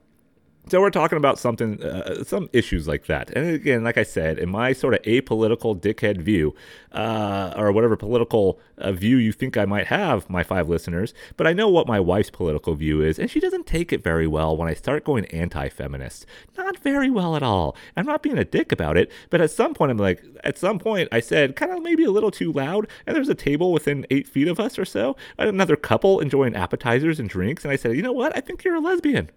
[0.69, 3.32] So we're talking about something, uh, some issues like that.
[3.32, 6.53] And again, like I said, in my sort of apolitical dickhead view,
[6.91, 11.47] uh, or whatever political uh, view you think I might have, my five listeners, but
[11.47, 14.55] I know what my wife's political view is, and she doesn't take it very well
[14.55, 16.27] when I start going anti-feminist.
[16.55, 17.75] Not very well at all.
[17.97, 20.77] I'm not being a dick about it, but at some point, I'm like, at some
[20.77, 24.05] point, I said, kind of maybe a little too loud, and there's a table within
[24.12, 27.95] eight feet of us or so, another couple enjoying appetizers and drinks, and I said,
[27.95, 28.38] you know what?
[28.38, 29.32] I think you're a lesbian.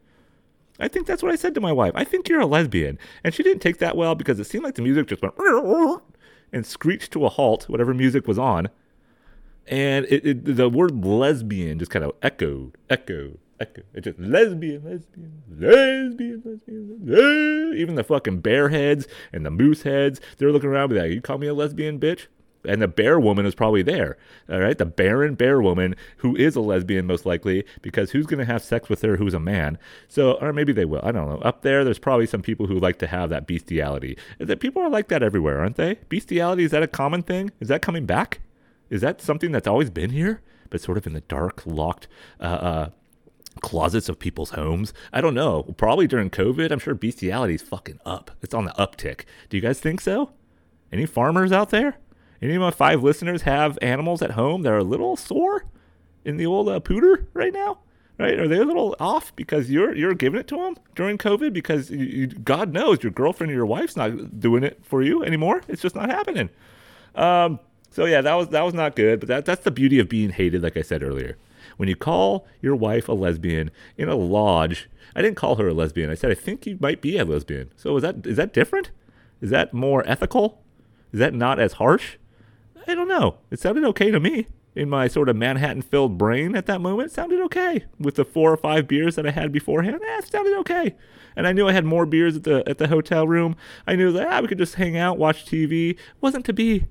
[0.80, 1.92] I think that's what I said to my wife.
[1.94, 2.98] I think you're a lesbian.
[3.22, 5.34] And she didn't take that well because it seemed like the music just went
[6.52, 8.68] and screeched to a halt, whatever music was on.
[9.66, 13.84] And it, it, the word lesbian just kind of echoed, echoed, echoed.
[13.94, 17.74] It just lesbian, lesbian, lesbian, lesbian, lesbian.
[17.76, 21.20] Even the fucking bear heads and the moose heads, they're looking around be like, You
[21.20, 22.26] call me a lesbian, bitch?
[22.64, 24.16] And the bear woman is probably there.
[24.48, 28.38] All right, the barren bear woman who is a lesbian most likely because who's going
[28.38, 29.78] to have sex with her who's a man?
[30.08, 31.00] So, or maybe they will.
[31.02, 31.38] I don't know.
[31.38, 34.16] Up there, there's probably some people who like to have that bestiality.
[34.38, 35.98] That people are like that everywhere, aren't they?
[36.08, 37.50] Bestiality is that a common thing?
[37.60, 38.40] Is that coming back?
[38.90, 42.08] Is that something that's always been here, but sort of in the dark, locked?
[42.40, 42.90] Uh, uh,
[43.60, 44.94] closets of people's homes.
[45.12, 45.62] I don't know.
[45.76, 48.30] Probably during COVID, I'm sure bestiality is fucking up.
[48.40, 49.24] It's on the uptick.
[49.48, 50.30] Do you guys think so?
[50.90, 51.98] Any farmers out there?
[52.42, 55.64] Any of my five listeners have animals at home that are a little sore
[56.24, 57.78] in the old uh, pooter right now?
[58.18, 58.38] Right?
[58.38, 61.90] Are they a little off because you're you're giving it to them during COVID because
[61.90, 65.62] you, you, God knows your girlfriend or your wife's not doing it for you anymore.
[65.68, 66.50] It's just not happening.
[67.14, 67.58] Um,
[67.90, 69.20] so yeah, that was that was not good.
[69.20, 71.36] But that that's the beauty of being hated, like I said earlier.
[71.76, 75.74] When you call your wife a lesbian in a lodge, I didn't call her a
[75.74, 76.10] lesbian.
[76.10, 77.72] I said I think you might be a lesbian.
[77.76, 78.90] So is that is that different?
[79.40, 80.62] Is that more ethical?
[81.12, 82.16] Is that not as harsh?
[82.86, 83.38] I don't know.
[83.50, 84.46] It sounded okay to me.
[84.74, 87.84] In my sort of Manhattan filled brain at that moment, it sounded okay.
[87.98, 90.94] With the four or five beers that I had beforehand, eh, it sounded okay.
[91.36, 93.54] And I knew I had more beers at the at the hotel room.
[93.86, 95.90] I knew that ah, we could just hang out, watch TV.
[95.90, 96.86] It wasn't to be.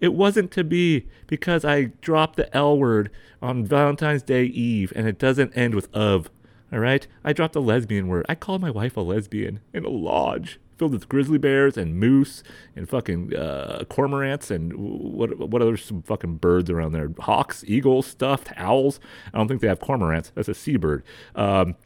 [0.00, 5.06] It wasn't to be because I dropped the L word on Valentine's Day Eve and
[5.06, 6.30] it doesn't end with of.
[6.72, 7.06] All right?
[7.22, 8.26] I dropped the lesbian word.
[8.28, 12.42] I called my wife a lesbian in a lodge filled with grizzly bears and moose
[12.74, 17.12] and fucking uh, cormorants and what what other some fucking birds around there?
[17.20, 18.98] Hawks, eagles, stuffed owls.
[19.32, 20.32] I don't think they have cormorants.
[20.34, 21.04] That's a seabird.
[21.34, 21.76] Um,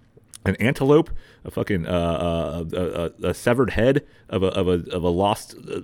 [0.46, 1.10] an antelope,
[1.44, 1.90] a fucking uh,
[2.72, 5.80] uh, a, a, severed head of a of a of a lost uh,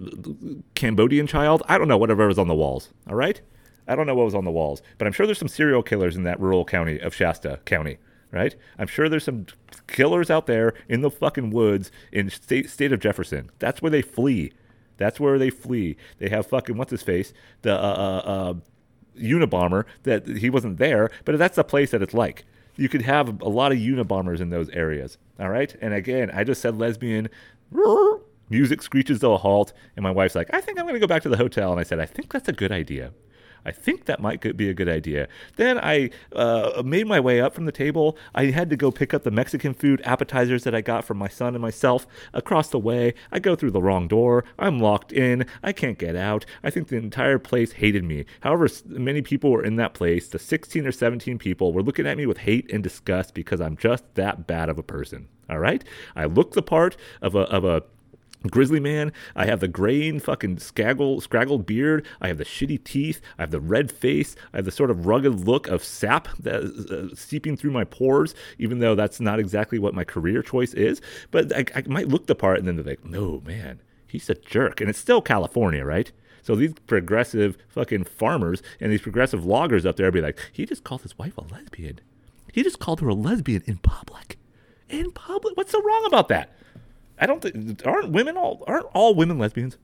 [0.76, 1.64] Cambodian child.
[1.68, 2.90] I don't know whatever was on the walls.
[3.08, 3.40] All right,
[3.88, 6.14] I don't know what was on the walls, but I'm sure there's some serial killers
[6.14, 7.98] in that rural county of Shasta County.
[8.32, 9.46] Right, I'm sure there's some
[9.88, 13.50] killers out there in the fucking woods in state state of Jefferson.
[13.58, 14.52] That's where they flee.
[14.98, 15.96] That's where they flee.
[16.18, 18.54] They have fucking what's his face the uh, uh, uh
[19.18, 22.44] Unabomber that he wasn't there, but that's the place that it's like
[22.76, 25.18] you could have a lot of Unabombers in those areas.
[25.38, 25.74] All right.
[25.82, 27.28] And again, I just said lesbian.
[28.48, 31.06] Music screeches to a halt, and my wife's like, I think I'm going to go
[31.06, 31.70] back to the hotel.
[31.70, 33.12] And I said, I think that's a good idea.
[33.64, 35.28] I think that might be a good idea.
[35.56, 38.16] Then I uh, made my way up from the table.
[38.34, 41.28] I had to go pick up the Mexican food appetizers that I got from my
[41.28, 43.14] son and myself across the way.
[43.30, 44.44] I go through the wrong door.
[44.58, 45.46] I'm locked in.
[45.62, 46.44] I can't get out.
[46.62, 48.24] I think the entire place hated me.
[48.40, 50.28] However, many people were in that place.
[50.28, 53.76] The 16 or 17 people were looking at me with hate and disgust because I'm
[53.76, 55.28] just that bad of a person.
[55.48, 55.82] All right?
[56.14, 57.82] I look the part of a, of a
[58.48, 59.12] Grizzly Man.
[59.36, 62.06] I have the graying fucking scaggle, scraggled beard.
[62.20, 63.20] I have the shitty teeth.
[63.38, 64.36] I have the red face.
[64.52, 68.34] I have the sort of rugged look of sap that uh, seeping through my pores,
[68.58, 71.00] even though that's not exactly what my career choice is.
[71.30, 74.34] But I, I might look the part and then they're like, no, man, he's a
[74.34, 74.80] jerk.
[74.80, 76.10] And it's still California, right?
[76.42, 80.84] So these progressive fucking farmers and these progressive loggers up there be like, he just
[80.84, 82.00] called his wife a lesbian.
[82.52, 84.38] He just called her a lesbian in public.
[84.88, 85.56] In public?
[85.56, 86.52] What's so wrong about that?
[87.20, 89.76] I don't think aren't women all aren't all women lesbians.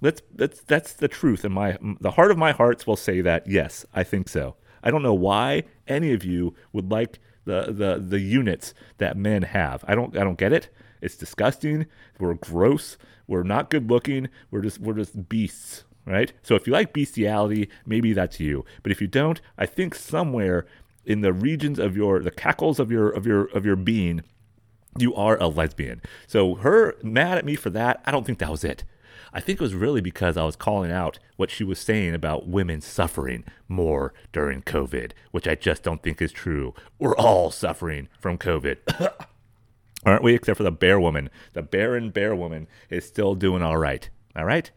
[0.00, 3.46] That's that's that's the truth, and my the heart of my hearts will say that
[3.46, 4.56] yes, I think so.
[4.82, 9.42] I don't know why any of you would like the the the units that men
[9.42, 9.84] have.
[9.86, 10.68] I don't I don't get it.
[11.02, 11.86] It's disgusting.
[12.18, 12.96] We're gross.
[13.26, 14.28] We're not good looking.
[14.50, 16.32] We're just we're just beasts, right?
[16.42, 18.64] So if you like bestiality, maybe that's you.
[18.82, 20.66] But if you don't, I think somewhere
[21.04, 24.22] in the regions of your the cackles of your of your of your being
[24.98, 26.00] you are a lesbian.
[26.26, 28.84] So her mad at me for that, I don't think that was it.
[29.32, 32.48] I think it was really because I was calling out what she was saying about
[32.48, 36.74] women suffering more during COVID, which I just don't think is true.
[36.98, 38.78] We're all suffering from COVID.
[40.04, 40.34] Aren't we?
[40.34, 41.30] Except for the bear woman.
[41.52, 44.08] The barren bear woman is still doing all right.
[44.34, 44.70] All right?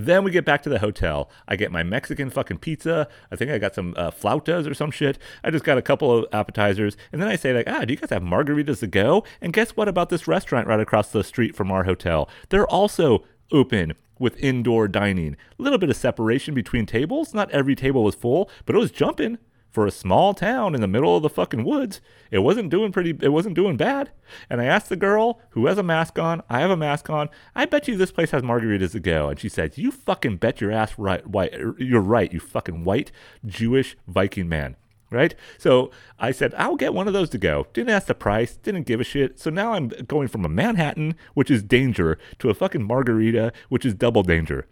[0.00, 1.28] Then we get back to the hotel.
[1.48, 3.08] I get my Mexican fucking pizza.
[3.32, 5.18] I think I got some uh, flautas or some shit.
[5.42, 6.96] I just got a couple of appetizers.
[7.10, 9.24] And then I say, like, ah, do you guys have margaritas to go?
[9.40, 12.28] And guess what about this restaurant right across the street from our hotel?
[12.50, 15.36] They're also open with indoor dining.
[15.58, 17.34] A little bit of separation between tables.
[17.34, 19.38] Not every table was full, but it was jumping
[19.70, 22.00] for a small town in the middle of the fucking woods,
[22.30, 24.10] it wasn't doing pretty it wasn't doing bad.
[24.48, 27.28] And I asked the girl who has a mask on, I have a mask on,
[27.54, 29.28] I bet you this place has margaritas to go.
[29.28, 33.12] And she said, You fucking bet your ass right white you're right, you fucking white
[33.44, 34.76] Jewish Viking man.
[35.10, 35.34] Right?
[35.56, 37.66] So I said, I'll get one of those to go.
[37.72, 39.40] Didn't ask the price, didn't give a shit.
[39.40, 43.86] So now I'm going from a Manhattan, which is danger, to a fucking margarita, which
[43.86, 44.66] is double danger.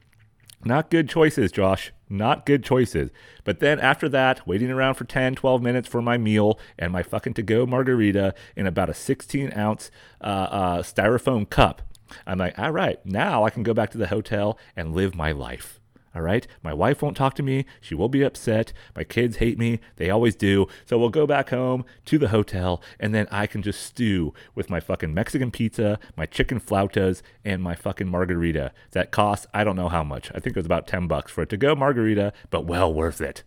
[0.64, 1.92] Not good choices, Josh.
[2.08, 3.10] Not good choices.
[3.44, 7.02] But then after that, waiting around for 10, 12 minutes for my meal and my
[7.02, 9.90] fucking to go margarita in about a 16 ounce
[10.20, 11.82] uh, uh, styrofoam cup,
[12.26, 15.32] I'm like, all right, now I can go back to the hotel and live my
[15.32, 15.80] life.
[16.16, 16.46] All right.
[16.62, 17.66] My wife won't talk to me.
[17.78, 18.72] She will be upset.
[18.96, 19.80] My kids hate me.
[19.96, 20.66] They always do.
[20.86, 24.70] So we'll go back home to the hotel and then I can just stew with
[24.70, 28.72] my fucking Mexican pizza, my chicken flautas, and my fucking margarita.
[28.92, 30.30] That costs, I don't know how much.
[30.34, 33.20] I think it was about 10 bucks for it to go margarita, but well worth
[33.20, 33.42] it.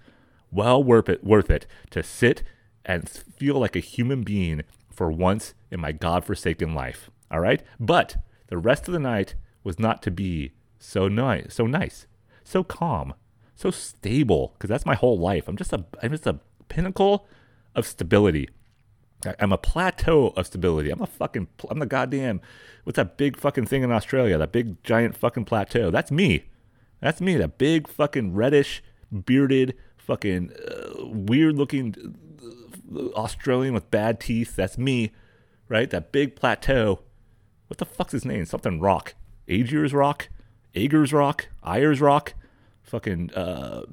[0.51, 2.43] Well worth it, worth it to sit
[2.85, 7.09] and feel like a human being for once in my godforsaken life.
[7.31, 7.63] All right.
[7.79, 12.05] But the rest of the night was not to be so nice, so nice
[12.49, 13.13] so calm,
[13.55, 15.47] so stable, because that's my whole life.
[15.47, 17.27] I'm just a I'm just a pinnacle
[17.75, 18.49] of stability.
[19.37, 20.89] I'm a plateau of stability.
[20.89, 22.41] I'm a fucking I'm the goddamn
[22.83, 24.37] what's that big fucking thing in Australia?
[24.37, 25.91] That big giant fucking plateau.
[25.91, 26.45] That's me.
[27.01, 27.35] That's me.
[27.35, 28.81] That big fucking reddish
[29.11, 32.15] bearded fucking uh, weird looking
[32.95, 34.55] uh, Australian with bad teeth.
[34.55, 35.11] That's me,
[35.67, 35.89] right?
[35.89, 37.01] That big plateau.
[37.67, 38.45] What the fuck's his name?
[38.45, 39.13] Something Rock.
[39.47, 40.29] Agers Rock.
[40.73, 41.49] Agers Rock.
[41.63, 42.33] Ayers Rock
[42.89, 43.83] fucking uh,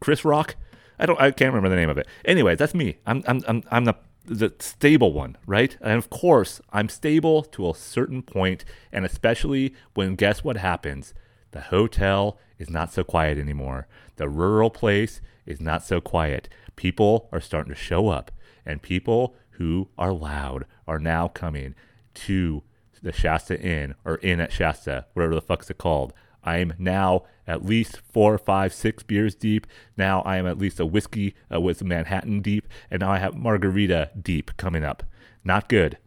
[0.00, 0.56] Chris Rock.
[0.98, 1.20] I don't.
[1.20, 2.06] I can't remember the name of it.
[2.24, 2.98] Anyway, that's me.
[3.06, 5.76] I'm I'm I'm, I'm the the stable one, right?
[5.80, 11.14] And of course, I'm stable to a certain point, and especially when guess what happens?
[11.52, 13.88] The hotel is not so quiet anymore.
[14.16, 16.48] The rural place is not so quiet.
[16.76, 18.30] People are starting to show up,
[18.64, 21.74] and people who are loud are now coming
[22.14, 22.62] to
[23.02, 26.12] the Shasta Inn or Inn at Shasta, whatever the fuck's it called.
[26.44, 29.66] I am now at least four, five, six beers deep.
[29.96, 33.36] Now I am at least a whiskey uh, with Manhattan deep, and now I have
[33.36, 35.02] margarita deep coming up.
[35.44, 35.98] Not good.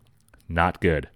[0.47, 1.09] Not good.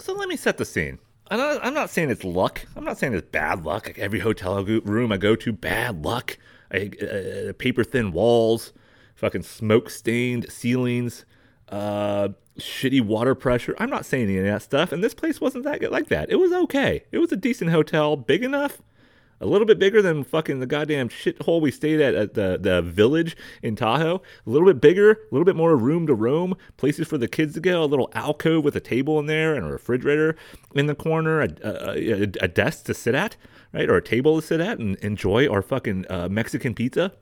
[0.00, 0.98] So let me set the scene.
[1.30, 2.64] I'm not, I'm not saying it's luck.
[2.76, 3.86] I'm not saying it's bad luck.
[3.86, 6.38] Like every hotel room I go to, bad luck.
[6.72, 8.72] I, uh, paper thin walls,
[9.14, 11.24] fucking smoke stained ceilings,
[11.68, 12.28] uh,
[12.58, 13.74] shitty water pressure.
[13.78, 14.92] I'm not saying any of that stuff.
[14.92, 16.30] And this place wasn't that good like that.
[16.30, 17.04] It was okay.
[17.12, 18.82] It was a decent hotel, big enough
[19.40, 22.82] a little bit bigger than fucking the goddamn shithole we stayed at at the, the
[22.82, 24.20] village in Tahoe.
[24.46, 27.54] A little bit bigger, a little bit more room to roam, places for the kids
[27.54, 30.36] to go, a little alcove with a table in there and a refrigerator
[30.74, 33.36] in the corner, a, a, a desk to sit at,
[33.72, 37.12] right, or a table to sit at and enjoy our fucking uh, Mexican pizza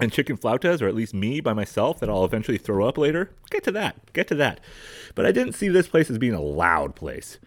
[0.00, 3.30] and chicken flautas, or at least me by myself, that I'll eventually throw up later.
[3.50, 4.12] Get to that.
[4.12, 4.60] Get to that.
[5.14, 7.38] But I didn't see this place as being a loud place.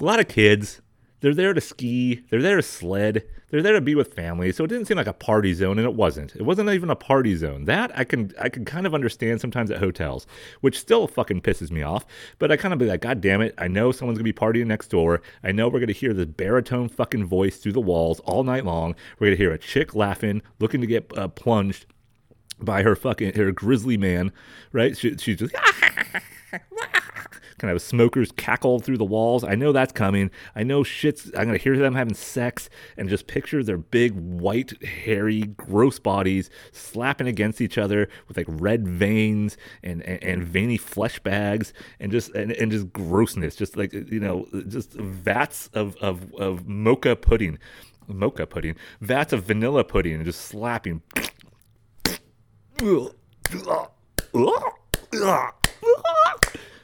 [0.00, 0.80] A lot of kids,
[1.24, 2.22] they're there to ski.
[2.28, 3.24] They're there to sled.
[3.48, 4.52] They're there to be with family.
[4.52, 6.36] So it didn't seem like a party zone, and it wasn't.
[6.36, 7.64] It wasn't even a party zone.
[7.64, 10.26] That I can I can kind of understand sometimes at hotels,
[10.60, 12.04] which still fucking pisses me off.
[12.38, 13.54] But I kind of be like, God damn it!
[13.56, 15.22] I know someone's gonna be partying next door.
[15.42, 18.94] I know we're gonna hear this baritone fucking voice through the walls all night long.
[19.18, 21.86] We're gonna hear a chick laughing, looking to get uh, plunged
[22.58, 24.32] by her fucking her grizzly man,
[24.72, 24.96] right?
[24.96, 25.54] She, she's just
[27.58, 29.44] kind of smokers cackle through the walls.
[29.44, 30.30] I know that's coming.
[30.54, 31.30] I know shit's.
[31.36, 36.50] I'm gonna hear them having sex and just picture their big white, hairy, gross bodies
[36.72, 42.12] slapping against each other with like red veins and and, and veiny flesh bags and
[42.12, 47.16] just and, and just grossness, just like you know, just vats of of of mocha
[47.16, 47.58] pudding,
[48.06, 51.02] mocha pudding, vats of vanilla pudding, and just slapping.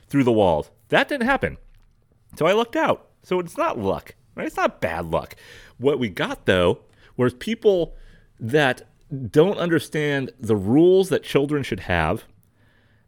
[0.08, 0.70] Through the walls.
[0.88, 1.58] That didn't happen.
[2.38, 3.08] So I lucked out.
[3.22, 4.46] So it's not luck, right?
[4.46, 5.36] It's not bad luck.
[5.76, 6.78] What we got though
[7.16, 7.94] was people
[8.38, 8.88] that
[9.30, 12.24] don't understand the rules that children should have.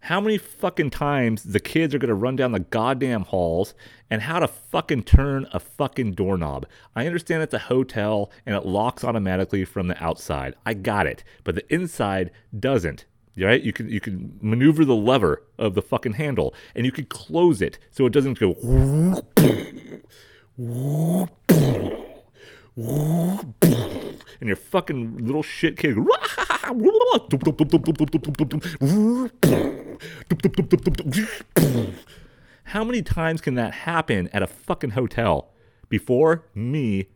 [0.06, 3.72] How many fucking times the kids are going to run down the goddamn halls
[4.10, 6.66] and how to fucking turn a fucking doorknob.
[6.96, 10.54] I understand it's a hotel and it locks automatically from the outside.
[10.66, 11.22] I got it.
[11.44, 13.06] But the inside doesn't
[13.38, 13.62] right?
[13.62, 17.62] You can you can maneuver the lever of the fucking handle, and you can close
[17.62, 18.52] it so it doesn't go.
[24.40, 25.96] And your fucking little shit kid.
[32.64, 35.50] How many times can that happen at a fucking hotel
[35.88, 37.08] before me,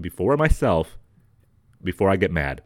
[0.00, 0.98] before myself,
[1.82, 2.62] before I get mad?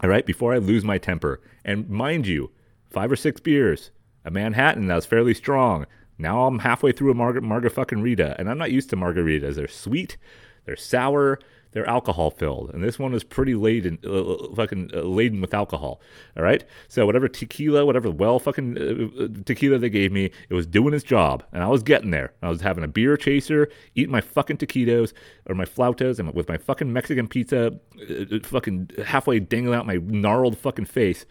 [0.00, 1.40] All right, before I lose my temper.
[1.64, 2.50] And mind you,
[2.88, 3.90] five or six beers,
[4.24, 5.86] a Manhattan that was fairly strong.
[6.18, 9.54] Now I'm halfway through a marga, marga fucking Rita, and I'm not used to margaritas.
[9.54, 10.16] They're sweet,
[10.64, 11.38] they're sour,
[11.72, 15.54] they're alcohol filled, and this one is pretty laden, uh, uh, fucking uh, laden with
[15.54, 16.00] alcohol.
[16.36, 20.54] All right, so whatever tequila, whatever well fucking uh, uh, tequila they gave me, it
[20.54, 22.32] was doing its job, and I was getting there.
[22.42, 25.12] I was having a beer chaser, eating my fucking taquitos
[25.46, 27.78] or my flautas, and with my fucking Mexican pizza,
[28.10, 31.26] uh, fucking halfway dangling out my gnarled fucking face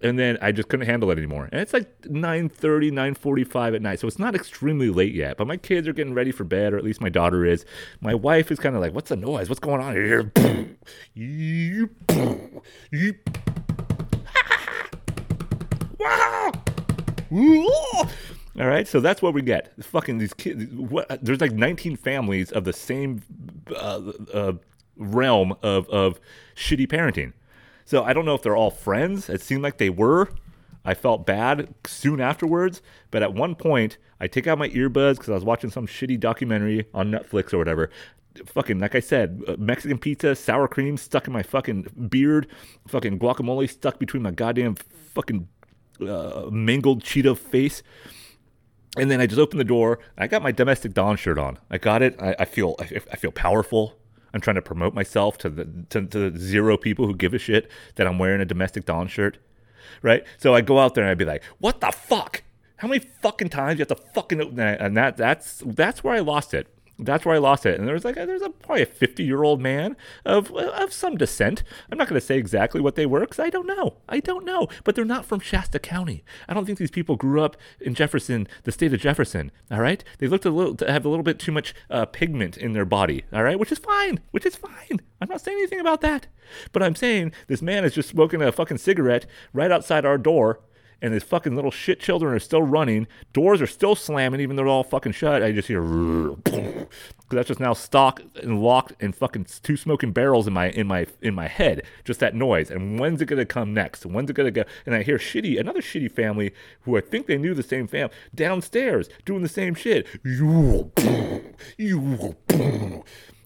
[0.00, 1.48] and then I just couldn't handle it anymore.
[1.50, 5.36] And it's like 9:30, 9:45 at night, so it's not extremely late yet.
[5.36, 7.64] But my kids are getting ready for bed, or at least my daughter is.
[8.00, 9.48] My wife is kind of like, "What's the noise?
[9.48, 10.32] What's going on here?"
[18.60, 19.72] All right, so that's what we get.
[19.84, 20.64] Fucking these kids.
[20.72, 23.22] What, there's like 19 families of the same
[23.76, 24.00] uh,
[24.32, 24.52] uh,
[24.96, 26.20] realm of of
[26.56, 27.32] shitty parenting.
[27.88, 29.30] So I don't know if they're all friends.
[29.30, 30.28] It seemed like they were.
[30.84, 35.30] I felt bad soon afterwards, but at one point, I take out my earbuds because
[35.30, 37.88] I was watching some shitty documentary on Netflix or whatever.
[38.44, 42.46] Fucking, like I said, uh, Mexican pizza, sour cream stuck in my fucking beard,
[42.86, 44.74] fucking guacamole stuck between my goddamn
[45.14, 45.48] fucking
[46.06, 47.82] uh, mangled cheetah face.
[48.98, 49.98] And then I just opened the door.
[50.18, 51.58] I got my domestic Don shirt on.
[51.70, 52.20] I got it.
[52.20, 53.97] I, I feel I, I feel powerful.
[54.32, 57.38] I'm trying to promote myself to the to, to the zero people who give a
[57.38, 59.38] shit that I'm wearing a domestic Don shirt,
[60.02, 60.24] right?
[60.36, 62.42] So I go out there and I'd be like, "What the fuck?
[62.76, 66.54] How many fucking times you have to fucking?" And that that's that's where I lost
[66.54, 66.68] it
[66.98, 67.78] that's where I lost it.
[67.78, 71.16] And there was like there's a probably a 50 year old man of of some
[71.16, 71.62] descent.
[71.90, 73.96] I'm not going to say exactly what they were because I don't know.
[74.08, 74.68] I don't know.
[74.84, 76.24] But they're not from Shasta County.
[76.48, 79.52] I don't think these people grew up in Jefferson, the state of Jefferson.
[79.70, 82.72] All right, they looked a little have a little bit too much uh, pigment in
[82.72, 83.24] their body.
[83.32, 84.20] All right, which is fine.
[84.32, 85.00] Which is fine.
[85.20, 86.26] I'm not saying anything about that.
[86.72, 90.60] But I'm saying this man is just smoking a fucking cigarette right outside our door
[91.00, 93.06] and these fucking little shit children are still running.
[93.32, 95.42] Doors are still slamming, even though they're all fucking shut.
[95.42, 95.82] I just hear
[96.44, 96.88] because
[97.30, 101.06] that's just now stock and locked and fucking two smoking barrels in my in my
[101.22, 101.82] in my head.
[102.04, 102.70] Just that noise.
[102.70, 104.06] And when's it gonna come next?
[104.06, 104.64] When's it gonna go?
[104.86, 108.10] And I hear shitty another shitty family who I think they knew the same fam
[108.34, 110.06] downstairs doing the same shit.
[110.24, 110.92] You,
[111.76, 112.36] you,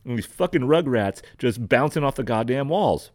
[0.04, 3.10] and these fucking rugrats just bouncing off the goddamn walls.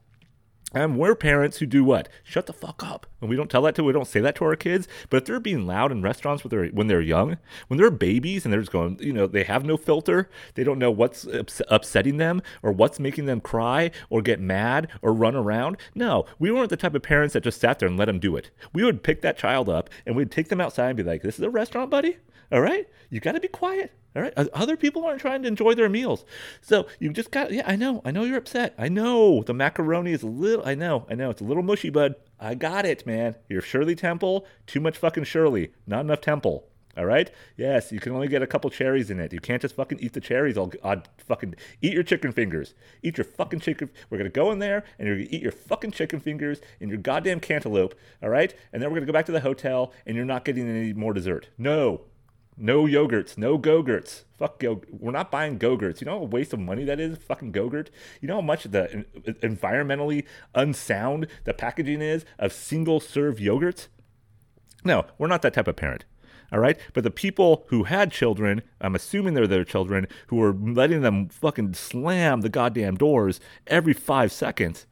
[0.74, 2.09] And we're parents who do what?
[2.26, 3.07] Shut the fuck up.
[3.22, 4.86] And we don't tell that to, we don't say that to our kids.
[5.09, 7.38] But if they're being loud in restaurants when they're, when they're young,
[7.68, 10.78] when they're babies and they're just going, you know, they have no filter, they don't
[10.78, 15.38] know what's ups- upsetting them or what's making them cry or get mad or run
[15.38, 15.78] around.
[15.95, 18.36] No, we weren't the type of parents that just sat there and let them do
[18.36, 18.51] it.
[18.74, 21.36] We would pick that child up and we'd take them outside and be like, this
[21.36, 22.18] is a restaurant, buddy.
[22.52, 22.88] All right?
[23.10, 23.91] You got to be quiet.
[24.16, 24.34] All right.
[24.36, 26.26] Other people aren't trying to enjoy their meals.
[26.62, 28.02] So you just got, yeah, I know.
[28.04, 28.74] I know you're upset.
[28.78, 31.30] I know the macaroni is a little, I know, I know.
[31.30, 32.16] It's a little mushy, bud.
[32.39, 33.36] I got it, man.
[33.48, 34.48] You're Shirley Temple.
[34.66, 35.72] Too much fucking Shirley.
[35.86, 36.68] Not enough Temple.
[36.98, 37.30] All right.
[37.58, 39.32] Yes, you can only get a couple cherries in it.
[39.32, 40.58] You can't just fucking eat the cherries.
[40.58, 42.74] I'll, I'll fucking eat your chicken fingers.
[43.04, 43.91] Eat your fucking chicken.
[44.10, 46.98] We're gonna go in there and you're gonna eat your fucking chicken fingers and your
[46.98, 47.93] goddamn cantaloupe.
[48.24, 48.52] All right.
[48.74, 51.14] And then we're gonna go back to the hotel and you're not getting any more
[51.14, 51.50] dessert.
[51.60, 52.02] No,
[52.58, 54.26] no yogurts, no go-gurts.
[54.38, 54.82] Fuck go.
[54.91, 56.01] We're not buying go-gurts.
[56.01, 57.18] You know how a waste of money that is?
[57.18, 57.89] Fucking go-gurt.
[58.20, 59.05] You know how much the
[59.43, 63.88] environmentally unsound the packaging is of single-serve yogurts?
[64.84, 66.05] No, we're not that type of parent.
[66.51, 66.80] All right.
[66.93, 71.30] But the people who had children, I'm assuming they're their children, who were letting them
[71.30, 74.88] fucking slam the goddamn doors every five seconds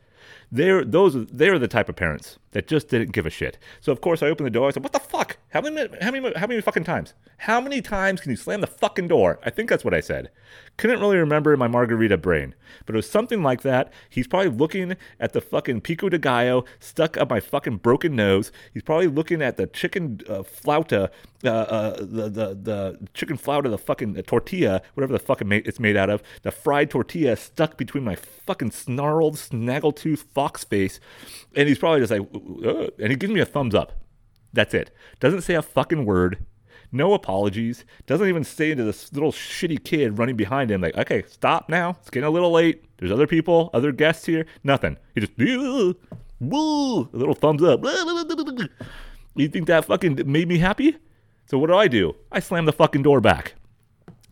[0.51, 3.57] they're those they're the type of parents that just didn't give a shit.
[3.81, 4.69] So of course I opened the door.
[4.69, 5.37] I said, "What the fuck?
[5.49, 7.13] How many how many how many fucking times?
[7.39, 10.31] How many times can you slam the fucking door?" I think that's what I said.
[10.77, 13.91] Couldn't really remember in my margarita brain, but it was something like that.
[14.09, 18.53] He's probably looking at the fucking pico de gallo stuck up my fucking broken nose.
[18.73, 21.09] He's probably looking at the chicken uh, flauta,
[21.43, 25.97] uh, uh, the the the chicken flauta, the fucking tortilla, whatever the fuck it's made
[25.97, 31.01] out of, the fried tortilla stuck between my fucking snarled snaggletooth fox face,
[31.53, 32.21] and he's probably just like,
[32.65, 32.89] Ugh.
[32.99, 33.93] and he gives me a thumbs up.
[34.53, 34.91] That's it.
[35.19, 36.45] Doesn't say a fucking word.
[36.91, 37.83] No apologies.
[38.05, 41.97] Doesn't even say to this little shitty kid running behind him, like, okay, stop now.
[42.01, 42.83] It's getting a little late.
[42.97, 44.45] There's other people, other guests here.
[44.63, 44.97] Nothing.
[45.13, 45.33] He just,
[46.39, 47.83] woo, a little thumbs up.
[49.37, 50.95] You think that fucking made me happy?
[51.45, 52.15] So what do I do?
[52.31, 53.55] I slam the fucking door back.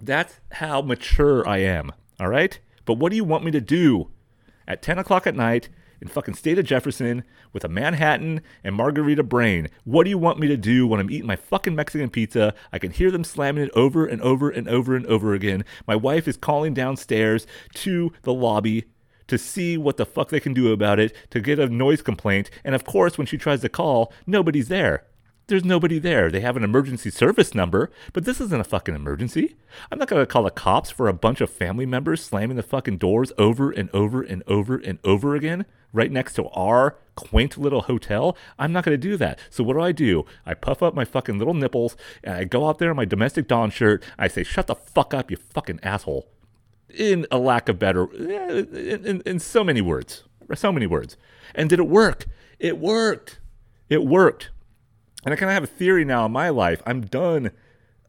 [0.02, 1.92] That's how mature I am.
[2.22, 2.58] All right?
[2.86, 4.10] But what do you want me to do?
[4.66, 5.68] At 10 o'clock at night,
[6.04, 7.24] in fucking state of Jefferson
[7.54, 9.70] with a Manhattan and margarita brain.
[9.86, 12.54] What do you want me to do when I'm eating my fucking Mexican pizza?
[12.74, 15.64] I can hear them slamming it over and over and over and over again.
[15.88, 18.84] My wife is calling downstairs to the lobby
[19.28, 22.50] to see what the fuck they can do about it, to get a noise complaint.
[22.66, 25.06] And of course, when she tries to call, nobody's there.
[25.48, 26.32] There's nobody there.
[26.32, 29.56] They have an emergency service number, but this isn't a fucking emergency.
[29.92, 32.64] I'm not going to call the cops for a bunch of family members slamming the
[32.64, 37.58] fucking doors over and over and over and over again right next to our quaint
[37.58, 38.36] little hotel.
[38.60, 39.40] I'm not going to do that.
[39.50, 40.26] So what do I do?
[40.46, 43.48] I puff up my fucking little nipples and I go out there in my domestic
[43.48, 44.04] Don shirt.
[44.18, 46.28] I say, shut the fuck up, you fucking asshole.
[46.90, 50.24] In a lack of better, in, in, in so many words,
[50.56, 51.16] so many words.
[51.56, 52.26] And did it work?
[52.60, 53.40] It worked.
[53.90, 54.50] It worked.
[55.26, 56.82] And I kind of have a theory now in my life.
[56.86, 57.52] I'm done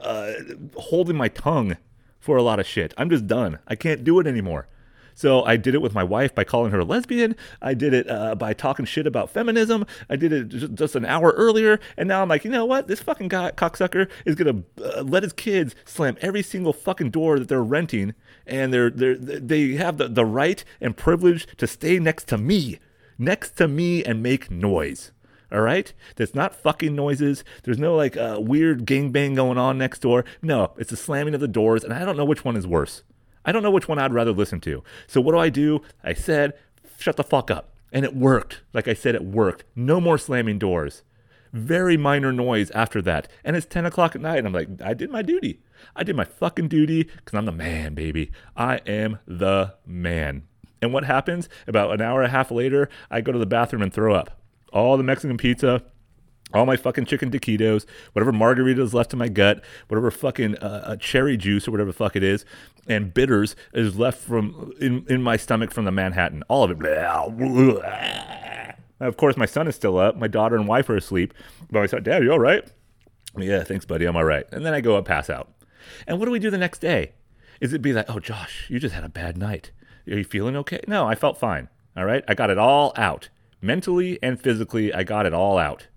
[0.00, 0.32] uh,
[0.76, 1.76] holding my tongue
[2.18, 2.92] for a lot of shit.
[2.96, 3.58] I'm just done.
[3.66, 4.66] I can't do it anymore.
[5.14, 7.36] So I did it with my wife by calling her a lesbian.
[7.62, 9.86] I did it uh, by talking shit about feminism.
[10.10, 12.88] I did it just, an hour earlier, and now I'm like, you know what?
[12.88, 17.38] This fucking guy, cocksucker is gonna uh, let his kids slam every single fucking door
[17.38, 18.14] that they're renting,
[18.46, 22.78] and they're they they have the, the right and privilege to stay next to me,
[23.18, 25.12] next to me, and make noise.
[25.52, 25.92] All right?
[26.16, 27.44] There's not fucking noises.
[27.62, 30.24] There's no like uh, weird gangbang going on next door.
[30.42, 33.02] No, it's the slamming of the doors, and I don't know which one is worse.
[33.44, 34.82] I don't know which one I'd rather listen to.
[35.06, 35.82] So what do I do?
[36.02, 36.54] I said,
[36.98, 37.70] shut the fuck up.
[37.92, 38.62] And it worked.
[38.72, 39.64] Like I said, it worked.
[39.76, 41.02] No more slamming doors.
[41.52, 43.28] Very minor noise after that.
[43.44, 44.38] And it's 10 o'clock at night.
[44.38, 45.60] And I'm like, I did my duty.
[45.94, 48.32] I did my fucking duty because I'm the man, baby.
[48.56, 50.48] I am the man.
[50.82, 51.48] And what happens?
[51.68, 54.40] About an hour and a half later, I go to the bathroom and throw up
[54.72, 55.84] all the Mexican pizza,
[56.54, 60.96] all my fucking chicken taquitos, whatever margaritas left in my gut, whatever fucking uh, uh,
[60.96, 62.44] cherry juice or whatever the fuck it is,
[62.86, 66.42] and bitters is left from in, in my stomach from the Manhattan.
[66.48, 66.76] All of it.
[69.00, 70.16] Of course, my son is still up.
[70.16, 71.34] My daughter and wife are asleep.
[71.70, 72.64] But I said, Dad, you all right?
[73.36, 74.04] Yeah, thanks, buddy.
[74.04, 74.46] I'm all right.
[74.52, 75.52] And then I go up, pass out.
[76.06, 77.12] And what do we do the next day?
[77.60, 79.72] Is it be like, oh, Josh, you just had a bad night.
[80.06, 80.80] Are you feeling okay?
[80.86, 81.68] No, I felt fine.
[81.96, 82.24] All right.
[82.28, 83.28] I got it all out
[83.64, 85.88] mentally and physically, I got it all out.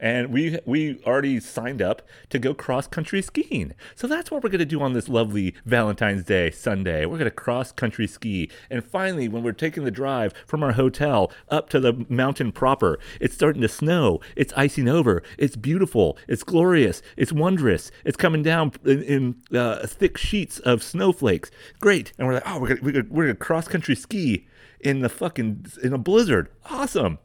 [0.00, 3.74] And we we already signed up to go cross country skiing.
[3.94, 7.06] So that's what we're gonna do on this lovely Valentine's Day Sunday.
[7.06, 11.30] We're gonna cross country ski, and finally, when we're taking the drive from our hotel
[11.48, 14.20] up to the mountain proper, it's starting to snow.
[14.34, 15.22] It's icing over.
[15.38, 16.16] It's beautiful.
[16.26, 17.02] It's glorious.
[17.16, 17.90] It's wondrous.
[18.04, 21.50] It's coming down in, in uh, thick sheets of snowflakes.
[21.80, 24.46] Great, and we're like, oh, we're gonna, we're gonna, we're gonna cross country ski
[24.80, 26.48] in the fucking in a blizzard.
[26.70, 27.18] Awesome.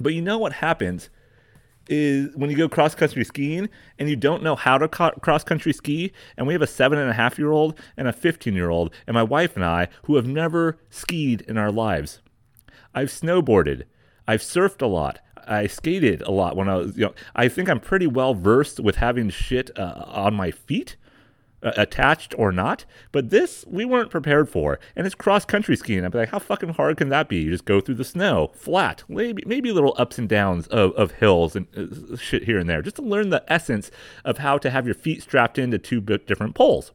[0.00, 1.10] But you know what happens
[1.88, 3.68] is when you go cross country skiing
[3.98, 6.98] and you don't know how to co- cross country ski, and we have a seven
[6.98, 9.88] and a half year old and a 15 year old, and my wife and I,
[10.04, 12.20] who have never skied in our lives.
[12.94, 13.84] I've snowboarded,
[14.26, 15.20] I've surfed a lot.
[15.46, 18.80] I skated a lot when I was, you know, I think I'm pretty well versed
[18.80, 20.96] with having shit uh, on my feet
[21.62, 22.84] attached or not.
[23.12, 26.08] But this we weren't prepared for, and it's cross country skiing.
[26.08, 27.38] Be like, how fucking hard can that be?
[27.38, 31.12] You just go through the snow, flat, maybe maybe little ups and downs of, of
[31.12, 33.90] hills and uh, shit here and there, just to learn the essence
[34.24, 36.92] of how to have your feet strapped into two different poles.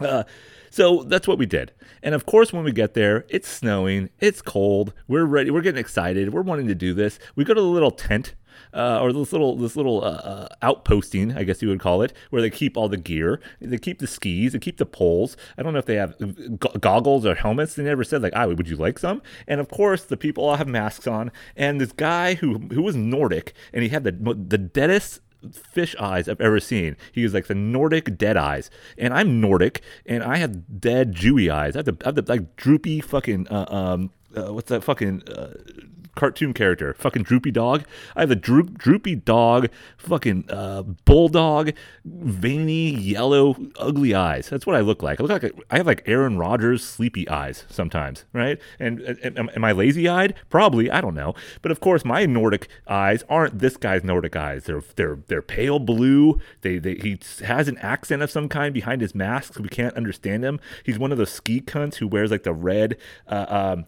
[0.00, 0.24] Uh,
[0.70, 1.72] so that's what we did.
[2.02, 5.80] And of course, when we get there, it's snowing, it's cold, we're ready, we're getting
[5.80, 7.20] excited, we're wanting to do this.
[7.36, 8.34] We go to the little tent
[8.72, 12.12] uh, or this little this little uh, uh, outposting, I guess you would call it,
[12.30, 13.40] where they keep all the gear.
[13.60, 15.36] They keep the skis, they keep the poles.
[15.56, 17.74] I don't know if they have g- goggles or helmets.
[17.74, 20.56] They never said like, "Ah, would you like some?" And of course, the people all
[20.56, 21.30] have masks on.
[21.56, 25.20] And this guy who who was Nordic, and he had the the deadest
[25.52, 26.96] fish eyes I've ever seen.
[27.12, 31.50] He was like the Nordic dead eyes, and I'm Nordic, and I have dead Jewy
[31.50, 31.76] eyes.
[31.76, 35.22] I have the, I have the like droopy fucking uh, um uh, what's that fucking
[35.28, 35.54] uh,
[36.14, 37.84] cartoon character, fucking droopy dog.
[38.14, 41.72] I have a droop, droopy dog, fucking uh, bulldog,
[42.04, 44.48] veiny, yellow, ugly eyes.
[44.48, 45.20] That's what I look like.
[45.20, 48.60] I look like a, I have like Aaron Rodgers sleepy eyes sometimes, right?
[48.78, 50.34] And, and, am I lazy eyed?
[50.50, 50.90] Probably.
[50.90, 51.34] I don't know.
[51.62, 54.64] But of course, my Nordic eyes aren't this guy's Nordic eyes.
[54.64, 56.38] They're they're they're pale blue.
[56.62, 59.94] They, they he has an accent of some kind behind his mask, so we can't
[59.94, 60.60] understand him.
[60.84, 62.96] He's one of those ski cunts who wears like the red.
[63.26, 63.86] Uh, um,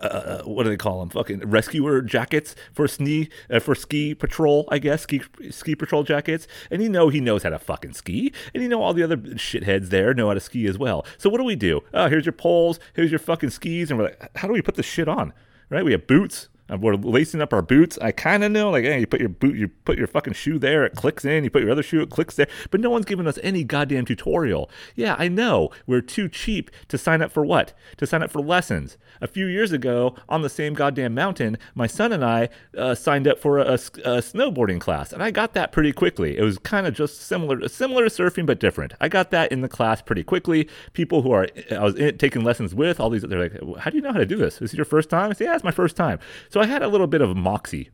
[0.00, 1.10] uh, what do they call them?
[1.10, 6.46] Fucking rescuer jackets for ski uh, for ski patrol, I guess ski ski patrol jackets.
[6.70, 9.16] And you know he knows how to fucking ski, and you know all the other
[9.16, 11.04] shitheads there know how to ski as well.
[11.18, 11.82] So what do we do?
[11.92, 14.76] Oh, here's your poles, here's your fucking skis, and we're like, how do we put
[14.76, 15.32] this shit on?
[15.70, 15.84] Right?
[15.84, 17.98] We have boots, we're lacing up our boots.
[18.00, 20.58] I kind of know, like, hey, you put your boot, you put your fucking shoe
[20.58, 21.44] there, it clicks in.
[21.44, 22.48] You put your other shoe, it clicks there.
[22.70, 24.70] But no one's giving us any goddamn tutorial.
[24.94, 25.70] Yeah, I know.
[25.86, 27.74] We're too cheap to sign up for what?
[27.98, 28.96] To sign up for lessons.
[29.20, 33.28] A few years ago, on the same goddamn mountain, my son and I uh, signed
[33.28, 36.36] up for a, a, a, snowboarding class, and I got that pretty quickly.
[36.36, 38.94] It was kind of just similar, similar to surfing, but different.
[39.00, 40.68] I got that in the class pretty quickly.
[40.94, 43.96] People who are I was in, taking lessons with, all these, they're like, "How do
[43.96, 44.60] you know how to do this?
[44.60, 46.18] Is it your first time?" I say, "Yeah, it's my first time."
[46.54, 47.90] So I had a little bit of moxie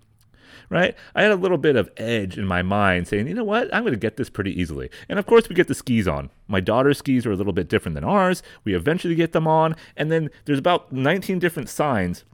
[0.68, 0.94] right?
[1.14, 3.82] I had a little bit of edge in my mind saying, you know what, I'm
[3.82, 4.88] going to get this pretty easily.
[5.08, 6.30] And of course, we get the skis on.
[6.46, 8.44] My daughter's skis are a little bit different than ours.
[8.62, 9.74] We eventually get them on.
[9.96, 12.24] And then there's about 19 different signs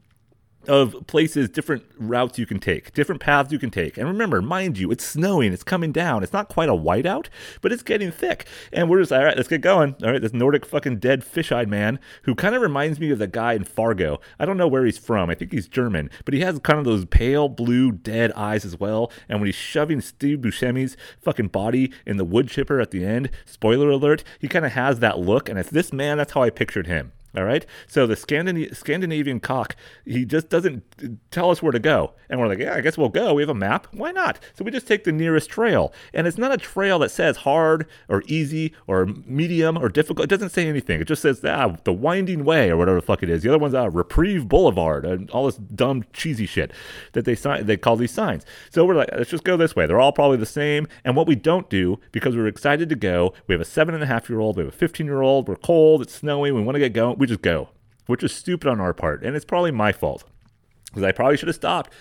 [0.69, 3.97] of places, different routes you can take, different paths you can take.
[3.97, 6.23] And remember, mind you, it's snowing, it's coming down.
[6.23, 7.27] It's not quite a whiteout,
[7.61, 8.47] but it's getting thick.
[8.73, 9.97] And we're just, all right, let's get going.
[10.03, 13.19] All right, this Nordic fucking dead fish eyed man who kind of reminds me of
[13.19, 14.21] the guy in Fargo.
[14.39, 15.31] I don't know where he's from.
[15.31, 18.79] I think he's German, but he has kind of those pale blue dead eyes as
[18.79, 19.11] well.
[19.29, 23.31] And when he's shoving Steve Buscemi's fucking body in the wood chipper at the end,
[23.45, 25.49] spoiler alert, he kind of has that look.
[25.49, 27.13] And it's this man, that's how I pictured him.
[27.37, 27.67] All right.
[27.87, 30.83] So the Scandina- Scandinavian cock, he just doesn't
[31.31, 32.15] tell us where to go.
[32.31, 33.35] And we're like, yeah, I guess we'll go.
[33.35, 33.89] We have a map.
[33.93, 34.39] Why not?
[34.55, 35.93] So we just take the nearest trail.
[36.15, 40.25] And it's not a trail that says hard or easy or medium or difficult.
[40.25, 41.01] It doesn't say anything.
[41.01, 43.43] It just says ah, the winding way or whatever the fuck it is.
[43.43, 46.73] The other one's uh, Reprieve Boulevard and all this dumb, cheesy shit
[47.13, 48.47] that they, sign- they call these signs.
[48.71, 49.87] So we're like, let's just go this way.
[49.87, 50.89] They're all probably the same.
[51.05, 54.03] And what we don't do, because we're excited to go, we have a seven and
[54.03, 56.63] a half year old, we have a 15 year old, we're cold, it's snowing, we
[56.63, 57.19] want to get going.
[57.19, 57.71] We just go,
[58.07, 60.25] which is stupid on our part, and it's probably my fault
[60.87, 61.93] because I probably should have stopped.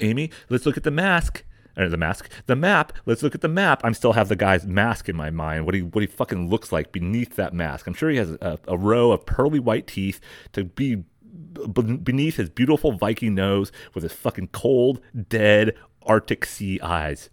[0.00, 1.44] Amy, let's look at the mask.
[1.76, 2.92] Or the mask, the map.
[3.04, 3.80] Let's look at the map.
[3.82, 5.66] I'm still have the guy's mask in my mind.
[5.66, 7.88] What he what he fucking looks like beneath that mask.
[7.88, 10.20] I'm sure he has a, a row of pearly white teeth
[10.52, 11.02] to be
[12.04, 17.28] beneath his beautiful Viking nose with his fucking cold, dead Arctic Sea eyes.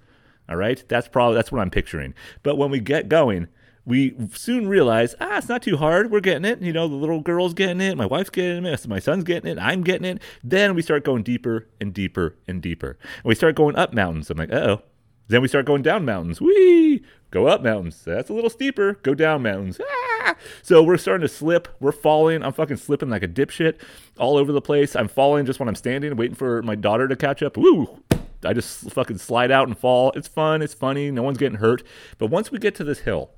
[0.50, 2.16] All right, that's probably that's what I'm picturing.
[2.42, 3.48] But when we get going,
[3.86, 6.12] we soon realize, ah, it's not too hard.
[6.12, 6.62] We're getting it.
[6.62, 7.98] You know, the little girl's getting it.
[7.98, 8.88] My wife's getting it.
[8.88, 9.60] My son's getting it.
[9.60, 10.22] I'm getting it.
[10.44, 12.98] Then we start going deeper and deeper and deeper.
[13.02, 14.30] And we start going up mountains.
[14.30, 14.84] I'm like, oh.
[15.28, 16.42] Then we start going down mountains.
[16.42, 17.04] Whee!
[17.32, 18.04] Go up mountains.
[18.04, 18.96] That's a little steeper.
[19.02, 19.80] Go down mountains.
[19.80, 20.36] Ah!
[20.62, 21.70] So we're starting to slip.
[21.80, 22.44] We're falling.
[22.44, 23.80] I'm fucking slipping like a dipshit
[24.20, 24.94] all over the place.
[24.94, 27.56] I'm falling just when I'm standing, waiting for my daughter to catch up.
[27.56, 28.04] Woo!
[28.44, 30.12] I just fucking slide out and fall.
[30.16, 30.62] It's fun.
[30.62, 31.12] It's funny.
[31.12, 31.82] No one's getting hurt.
[32.18, 33.32] But once we get to this hill,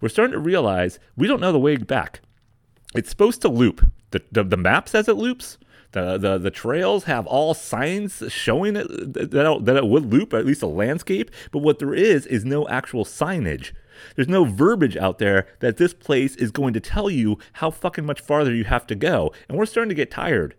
[0.00, 2.20] we're starting to realize we don't know the way back.
[2.94, 3.84] It's supposed to loop.
[4.10, 5.58] The, the, the map says it loops.
[5.92, 10.44] The, the the trails have all signs showing it, that, that it would loop, at
[10.44, 11.30] least a landscape.
[11.50, 13.72] But what there is is no actual signage.
[14.14, 18.04] There's no verbiage out there that this place is going to tell you how fucking
[18.04, 19.32] much farther you have to go.
[19.48, 20.54] And we're starting to get tired.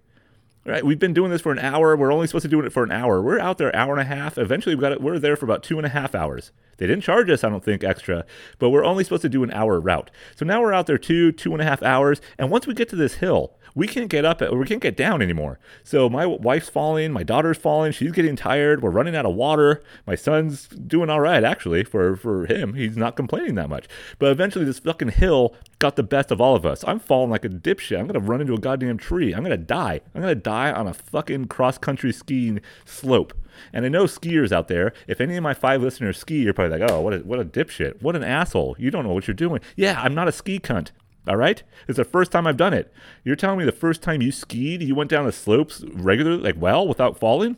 [0.70, 1.98] Right, we've been doing this for an hour.
[1.98, 3.24] We're only supposed to do it for an hour.
[3.24, 4.38] We're out there an hour and a half.
[4.38, 5.02] Eventually, we got it.
[5.02, 6.52] We're there for about two and a half hours.
[6.78, 8.24] They didn't charge us, I don't think, extra,
[8.60, 10.12] but we're only supposed to do an hour route.
[10.36, 12.22] So now we're out there two, two and a half hours.
[12.38, 15.22] And once we get to this hill, we can't get up we can't get down
[15.22, 15.60] anymore.
[15.84, 19.84] So my wife's falling, my daughter's falling, she's getting tired, we're running out of water.
[20.06, 22.74] My son's doing all right actually for for him.
[22.74, 23.88] He's not complaining that much.
[24.18, 26.84] But eventually this fucking hill got the best of all of us.
[26.88, 28.00] I'm falling like a dipshit.
[28.00, 29.34] I'm to run into a goddamn tree.
[29.34, 30.02] I'm to die.
[30.14, 33.34] I'm to die on a fucking cross country skiing slope.
[33.74, 36.80] And I know skiers out there, if any of my five listeners ski, you're probably
[36.80, 38.02] like, oh, what a, what a dipshit.
[38.02, 38.76] What an asshole.
[38.80, 39.62] You don't know what you're doing.
[39.76, 40.92] Yeah, I'm not a ski cunt.
[41.30, 41.62] All right?
[41.88, 42.92] It's the first time I've done it.
[43.24, 46.60] You're telling me the first time you skied, you went down the slopes regularly, like
[46.60, 47.58] well, without falling?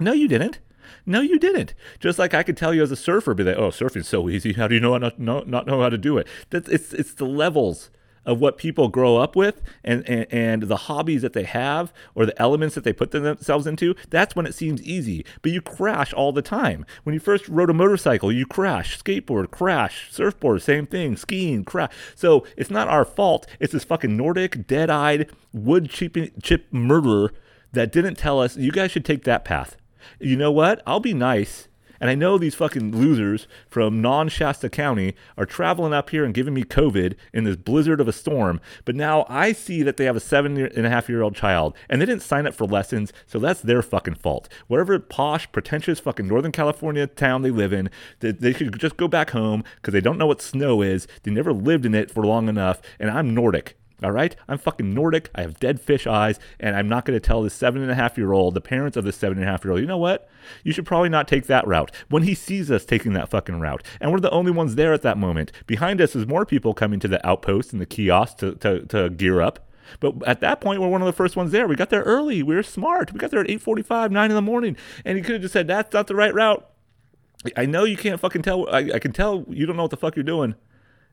[0.00, 0.58] No, you didn't.
[1.04, 1.74] No, you didn't.
[2.00, 4.54] Just like I could tell you as a surfer, be like, oh, surfing's so easy.
[4.54, 6.26] How do you know not, not, not know how to do it?
[6.48, 7.90] That's, it's, it's the levels
[8.26, 12.26] of what people grow up with and, and, and the hobbies that they have or
[12.26, 15.24] the elements that they put themselves into, that's when it seems easy.
[15.42, 16.84] But you crash all the time.
[17.02, 18.98] When you first rode a motorcycle, you crash.
[19.02, 20.12] Skateboard, crash.
[20.12, 21.16] Surfboard, same thing.
[21.16, 21.92] Skiing, crash.
[22.14, 23.46] So it's not our fault.
[23.60, 27.32] It's this fucking Nordic, dead eyed, wood chip, chip murderer
[27.72, 29.76] that didn't tell us you guys should take that path.
[30.20, 30.82] You know what?
[30.86, 31.68] I'll be nice
[32.00, 36.34] and I know these fucking losers from non Shasta County are traveling up here and
[36.34, 38.60] giving me COVID in this blizzard of a storm.
[38.84, 41.74] But now I see that they have a seven and a half year old child
[41.88, 43.12] and they didn't sign up for lessons.
[43.26, 44.48] So that's their fucking fault.
[44.66, 47.90] Whatever posh, pretentious fucking Northern California town they live in,
[48.20, 51.06] they, they should just go back home because they don't know what snow is.
[51.22, 52.80] They never lived in it for long enough.
[52.98, 53.76] And I'm Nordic.
[54.04, 54.36] All right?
[54.48, 55.30] I'm fucking Nordic.
[55.34, 57.94] I have dead fish eyes, and I'm not going to tell this seven and a
[57.94, 59.96] half year old, the parents of this seven and a half year old, you know
[59.96, 60.28] what?
[60.62, 61.90] You should probably not take that route.
[62.10, 65.00] When he sees us taking that fucking route, and we're the only ones there at
[65.02, 65.52] that moment.
[65.66, 69.08] Behind us is more people coming to the outpost and the kiosk to, to, to
[69.08, 69.70] gear up.
[70.00, 71.66] But at that point, we're one of the first ones there.
[71.66, 72.42] We got there early.
[72.42, 73.12] We were smart.
[73.12, 75.66] We got there at 8:45, 9 in the morning, and he could have just said,
[75.66, 76.68] "That's not the right route."
[77.56, 78.68] I know you can't fucking tell.
[78.70, 80.54] I, I can tell you don't know what the fuck you're doing.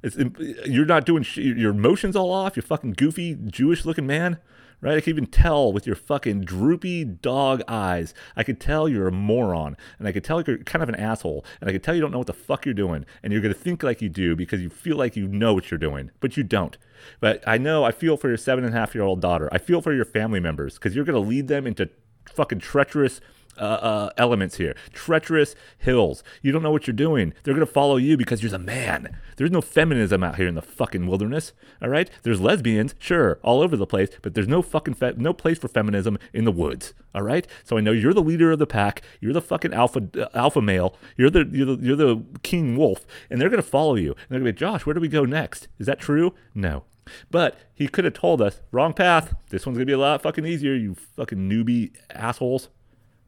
[0.04, 0.18] It's,
[0.66, 2.56] you're not doing sh- your emotions all off.
[2.56, 4.40] You fucking goofy Jewish looking man,
[4.82, 4.98] right?
[4.98, 8.14] I can even tell with your fucking droopy dog eyes.
[8.36, 11.46] I could tell you're a moron, and I could tell you're kind of an asshole,
[11.60, 13.54] and I could tell you don't know what the fuck you're doing, and you're gonna
[13.54, 16.44] think like you do because you feel like you know what you're doing, but you
[16.44, 16.78] don't.
[17.20, 19.50] But I know I feel for your seven and a half year old daughter.
[19.52, 21.90] I feel for your family members because you're gonna lead them into
[22.26, 23.22] fucking treacherous
[23.58, 24.76] uh, uh, elements here.
[24.94, 26.24] Treacherous hills.
[26.42, 27.34] You don't know what you're doing.
[27.44, 29.18] They're going to follow you because you're the man.
[29.38, 31.54] There's no feminism out here in the fucking wilderness.
[31.82, 32.10] All right?
[32.24, 35.68] There's lesbians, sure, all over the place, but there's no fucking fe- no place for
[35.68, 36.94] feminism in the woods.
[37.14, 37.48] All right?
[37.64, 39.02] So I know you're the leader of the pack.
[39.20, 40.96] You're the fucking alpha uh, alpha male.
[41.18, 44.12] You're the, you're the you're the king wolf, and they're going to follow you.
[44.12, 45.68] And they're going to be, Josh, where do we go next?
[45.80, 46.34] Is that true?
[46.56, 46.84] No.
[47.30, 49.36] But he could have told us, wrong path.
[49.50, 52.70] This one's gonna be a lot fucking easier, you fucking newbie assholes.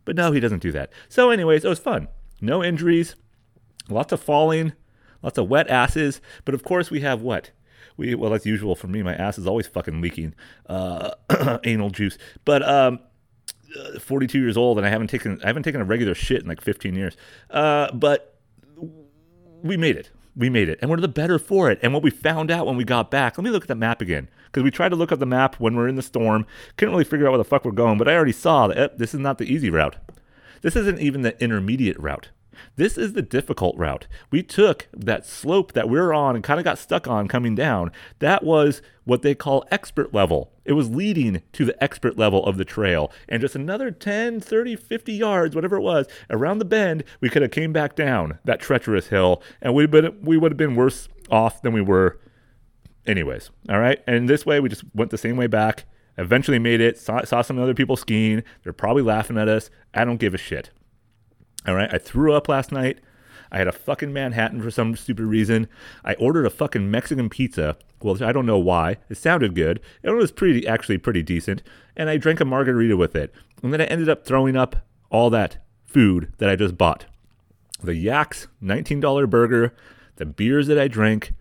[0.06, 0.92] But no, he doesn't do that.
[1.10, 2.08] So, anyways, it was fun.
[2.42, 3.16] No injuries,
[3.90, 4.74] lots of falling,
[5.22, 6.22] lots of wet asses.
[6.46, 7.52] But of course, we have what?
[7.96, 9.04] We well, that's usual for me.
[9.04, 10.34] My ass is always fucking leaking
[10.68, 11.12] uh,
[11.64, 12.18] anal juice.
[12.44, 13.00] But um,
[13.80, 16.48] uh, 42 years old, and I haven't taken I haven't taken a regular shit in
[16.48, 17.16] like 15 years.
[17.50, 18.40] Uh, but
[19.62, 20.10] we made it.
[20.36, 21.80] We made it, and we're the better for it.
[21.84, 24.02] And what we found out when we got back, let me look at the map
[24.02, 26.46] again because we tried to look at the map when we're in the storm,
[26.78, 28.88] couldn't really figure out where the fuck we're going, but I already saw that eh,
[28.98, 29.96] this is not the easy route.
[30.62, 32.30] This isn't even the intermediate route.
[32.76, 34.08] This is the difficult route.
[34.32, 37.56] We took that slope that we are on and kind of got stuck on coming
[37.56, 37.92] down.
[38.20, 40.52] That was what they call expert level.
[40.66, 43.12] It was leading to the expert level of the trail.
[43.28, 47.42] And just another 10, 30, 50 yards, whatever it was, around the bend, we could
[47.42, 51.62] have came back down that treacherous hill and we we would have been worse off
[51.62, 52.20] than we were
[53.06, 54.02] anyways, all right.
[54.08, 55.86] And this way, we just went the same way back.
[56.18, 56.98] Eventually made it.
[56.98, 58.44] Saw, saw some other people skiing.
[58.64, 59.70] They're probably laughing at us.
[59.94, 60.70] I don't give a shit.
[61.68, 61.94] All right.
[61.94, 63.00] I threw up last night.
[63.52, 65.68] I had a fucking Manhattan for some stupid reason.
[66.04, 67.78] I ordered a fucking Mexican pizza.
[68.02, 68.98] Well, I don't know why.
[69.10, 69.80] It sounded good.
[70.02, 71.62] It was pretty, actually pretty decent.
[71.96, 73.34] And I drank a margarita with it.
[73.62, 77.06] And then I ended up throwing up all that food that I just bought.
[77.82, 79.76] The Yaks $19 burger,
[80.16, 81.34] the beers that I drank,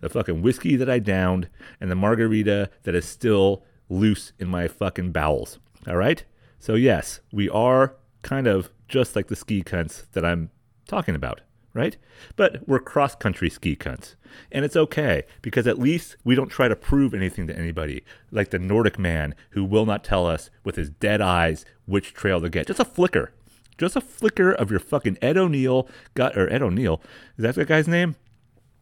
[0.00, 1.48] the fucking whiskey that I downed,
[1.80, 5.58] and the margarita that is still loose in my fucking bowels.
[5.86, 6.24] All right?
[6.58, 10.50] So, yes, we are kind of just like the ski cunts that I'm
[10.86, 11.40] talking about,
[11.74, 11.96] right?
[12.36, 14.14] But we're cross country ski cunts.
[14.52, 18.50] And it's okay because at least we don't try to prove anything to anybody, like
[18.50, 22.48] the Nordic man who will not tell us with his dead eyes which trail to
[22.48, 22.66] get.
[22.66, 23.32] Just a flicker.
[23.78, 27.00] Just a flicker of your fucking Ed O'Neill, got, or Ed O'Neill,
[27.38, 28.14] is that the guy's name?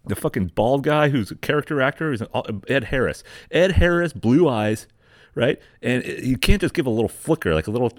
[0.07, 3.23] The fucking bald guy who's a character actor is uh, Ed Harris.
[3.51, 4.89] Ed Harris, blue eyes,
[5.35, 5.61] right?
[5.83, 7.91] And uh, you can't just give a little flicker, like a little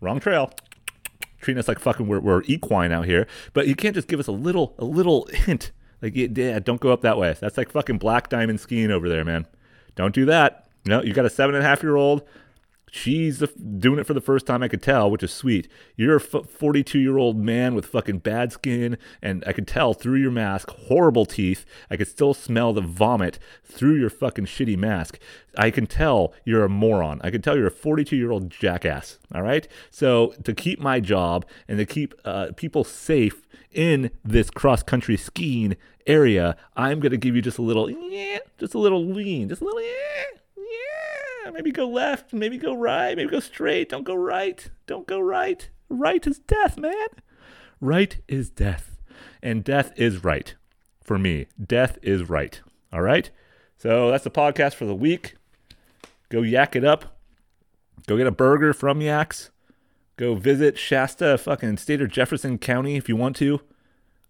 [0.00, 0.50] wrong trail
[1.40, 3.26] treating us like fucking we're, we're equine out here.
[3.52, 5.72] But you can't just give us a little a little hint.
[6.00, 7.34] Like, yeah, don't go up that way.
[7.40, 9.46] That's like fucking black diamond skiing over there, man.
[9.96, 10.68] Don't do that.
[10.86, 12.22] No, you got a seven and a half year old
[12.90, 15.68] She's doing it for the first time, I could tell, which is sweet.
[15.96, 20.20] You're a 42 year old man with fucking bad skin, and I could tell through
[20.20, 21.64] your mask, horrible teeth.
[21.90, 25.18] I could still smell the vomit through your fucking shitty mask.
[25.56, 27.20] I can tell you're a moron.
[27.22, 29.18] I can tell you're a 42 year old jackass.
[29.34, 29.66] All right?
[29.90, 35.16] So, to keep my job and to keep uh, people safe in this cross country
[35.16, 35.76] skiing
[36.06, 39.60] area, I'm going to give you just a little, yeah, just a little lean, just
[39.60, 40.38] a little, yeah
[41.52, 43.88] maybe go left, maybe go right, maybe go straight.
[43.88, 44.70] Don't go right.
[44.86, 45.68] Don't go right.
[45.88, 47.08] Right is death, man.
[47.80, 48.98] Right is death.
[49.42, 50.54] And death is right.
[51.02, 52.60] For me, death is right.
[52.92, 53.30] All right?
[53.76, 55.36] So that's the podcast for the week.
[56.28, 57.18] Go yak it up.
[58.06, 59.50] Go get a burger from Yaks.
[60.16, 63.60] Go visit Shasta, fucking state of Jefferson County if you want to.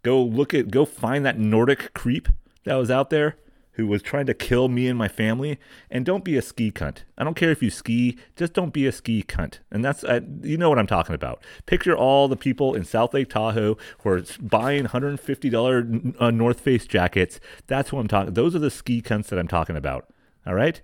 [0.02, 2.28] Go look at, go find that Nordic creep
[2.64, 3.36] that was out there
[3.78, 5.56] who was trying to kill me and my family.
[5.88, 7.04] And don't be a ski cunt.
[7.16, 9.60] I don't care if you ski, just don't be a ski cunt.
[9.70, 11.42] And that's, uh, you know what I'm talking about.
[11.64, 16.86] Picture all the people in South Lake Tahoe who are buying $150 uh, North Face
[16.86, 17.38] jackets.
[17.68, 18.34] That's what I'm talking.
[18.34, 20.12] Those are the ski cunts that I'm talking about.
[20.44, 20.82] All right.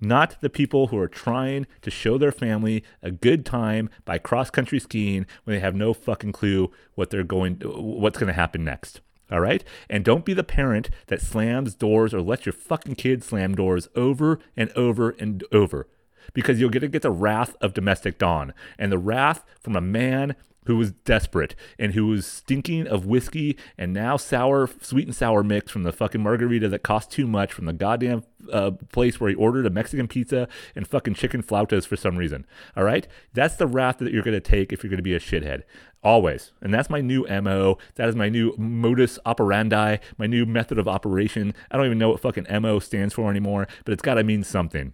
[0.00, 4.48] Not the people who are trying to show their family a good time by cross
[4.48, 8.64] country skiing when they have no fucking clue what they're going, what's going to happen
[8.64, 9.02] next.
[9.30, 9.64] All right?
[9.90, 13.88] And don't be the parent that slams doors or lets your fucking kid slam doors
[13.96, 15.88] over and over and over
[16.32, 19.80] because you'll get to get the wrath of domestic dawn and the wrath from a
[19.80, 20.36] man
[20.66, 25.42] who was desperate and who was stinking of whiskey and now sour, sweet and sour
[25.42, 29.30] mix from the fucking margarita that cost too much from the goddamn uh, place where
[29.30, 32.46] he ordered a Mexican pizza and fucking chicken flautas for some reason.
[32.76, 33.06] All right?
[33.32, 35.62] That's the wrath that you're going to take if you're going to be a shithead.
[36.02, 36.52] Always.
[36.60, 37.78] And that's my new MO.
[37.96, 41.54] That is my new modus operandi, my new method of operation.
[41.70, 44.44] I don't even know what fucking MO stands for anymore, but it's got to mean
[44.44, 44.92] something.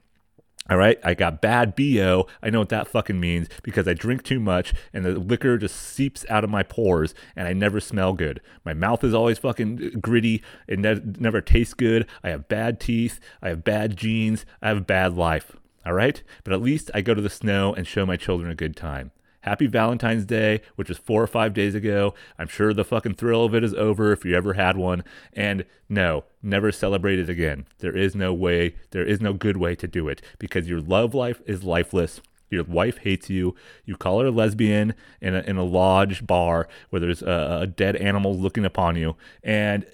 [0.70, 2.26] All right, I got bad BO.
[2.40, 5.76] I know what that fucking means because I drink too much and the liquor just
[5.76, 8.40] seeps out of my pores and I never smell good.
[8.64, 10.42] My mouth is always fucking uh, gritty.
[10.68, 12.06] It ne- never tastes good.
[12.22, 13.18] I have bad teeth.
[13.42, 14.46] I have bad genes.
[14.60, 15.56] I have a bad life.
[15.84, 18.54] All right, but at least I go to the snow and show my children a
[18.54, 19.10] good time.
[19.42, 22.14] Happy Valentine's Day, which was four or five days ago.
[22.38, 25.04] I'm sure the fucking thrill of it is over if you ever had one.
[25.32, 27.66] And no, never celebrate it again.
[27.78, 31.14] There is no way, there is no good way to do it because your love
[31.14, 32.20] life is lifeless.
[32.50, 33.54] Your wife hates you.
[33.84, 37.66] You call her a lesbian in a, in a lodge bar where there's a, a
[37.66, 39.84] dead animal looking upon you, and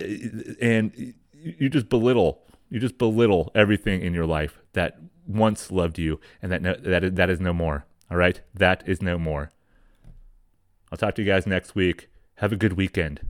[0.61, 6.20] and you just belittle you just belittle everything in your life that once loved you,
[6.42, 7.86] and that no, that that is no more.
[8.11, 8.41] All right.
[8.55, 9.51] That is no more.
[10.91, 12.09] I'll talk to you guys next week.
[12.37, 13.21] Have a good weekend.